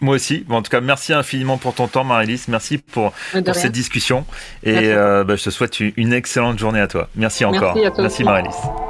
Moi 0.01 0.15
aussi. 0.15 0.39
Bon, 0.47 0.55
en 0.55 0.61
tout 0.63 0.71
cas, 0.71 0.81
merci 0.81 1.13
infiniment 1.13 1.57
pour 1.57 1.75
ton 1.75 1.87
temps, 1.87 2.03
Marie-Lise. 2.03 2.47
Merci 2.47 2.79
pour, 2.79 3.13
cette 3.53 3.71
discussion. 3.71 4.25
Et 4.63 4.93
bah, 4.93 5.35
je 5.35 5.43
te 5.43 5.49
souhaite 5.49 5.79
une 5.79 6.13
excellente 6.13 6.57
journée 6.57 6.81
à 6.81 6.87
toi. 6.87 7.09
Merci 7.15 7.45
encore. 7.45 7.75
Merci, 7.75 8.01
merci 8.01 8.23
Marie-Lise. 8.23 8.88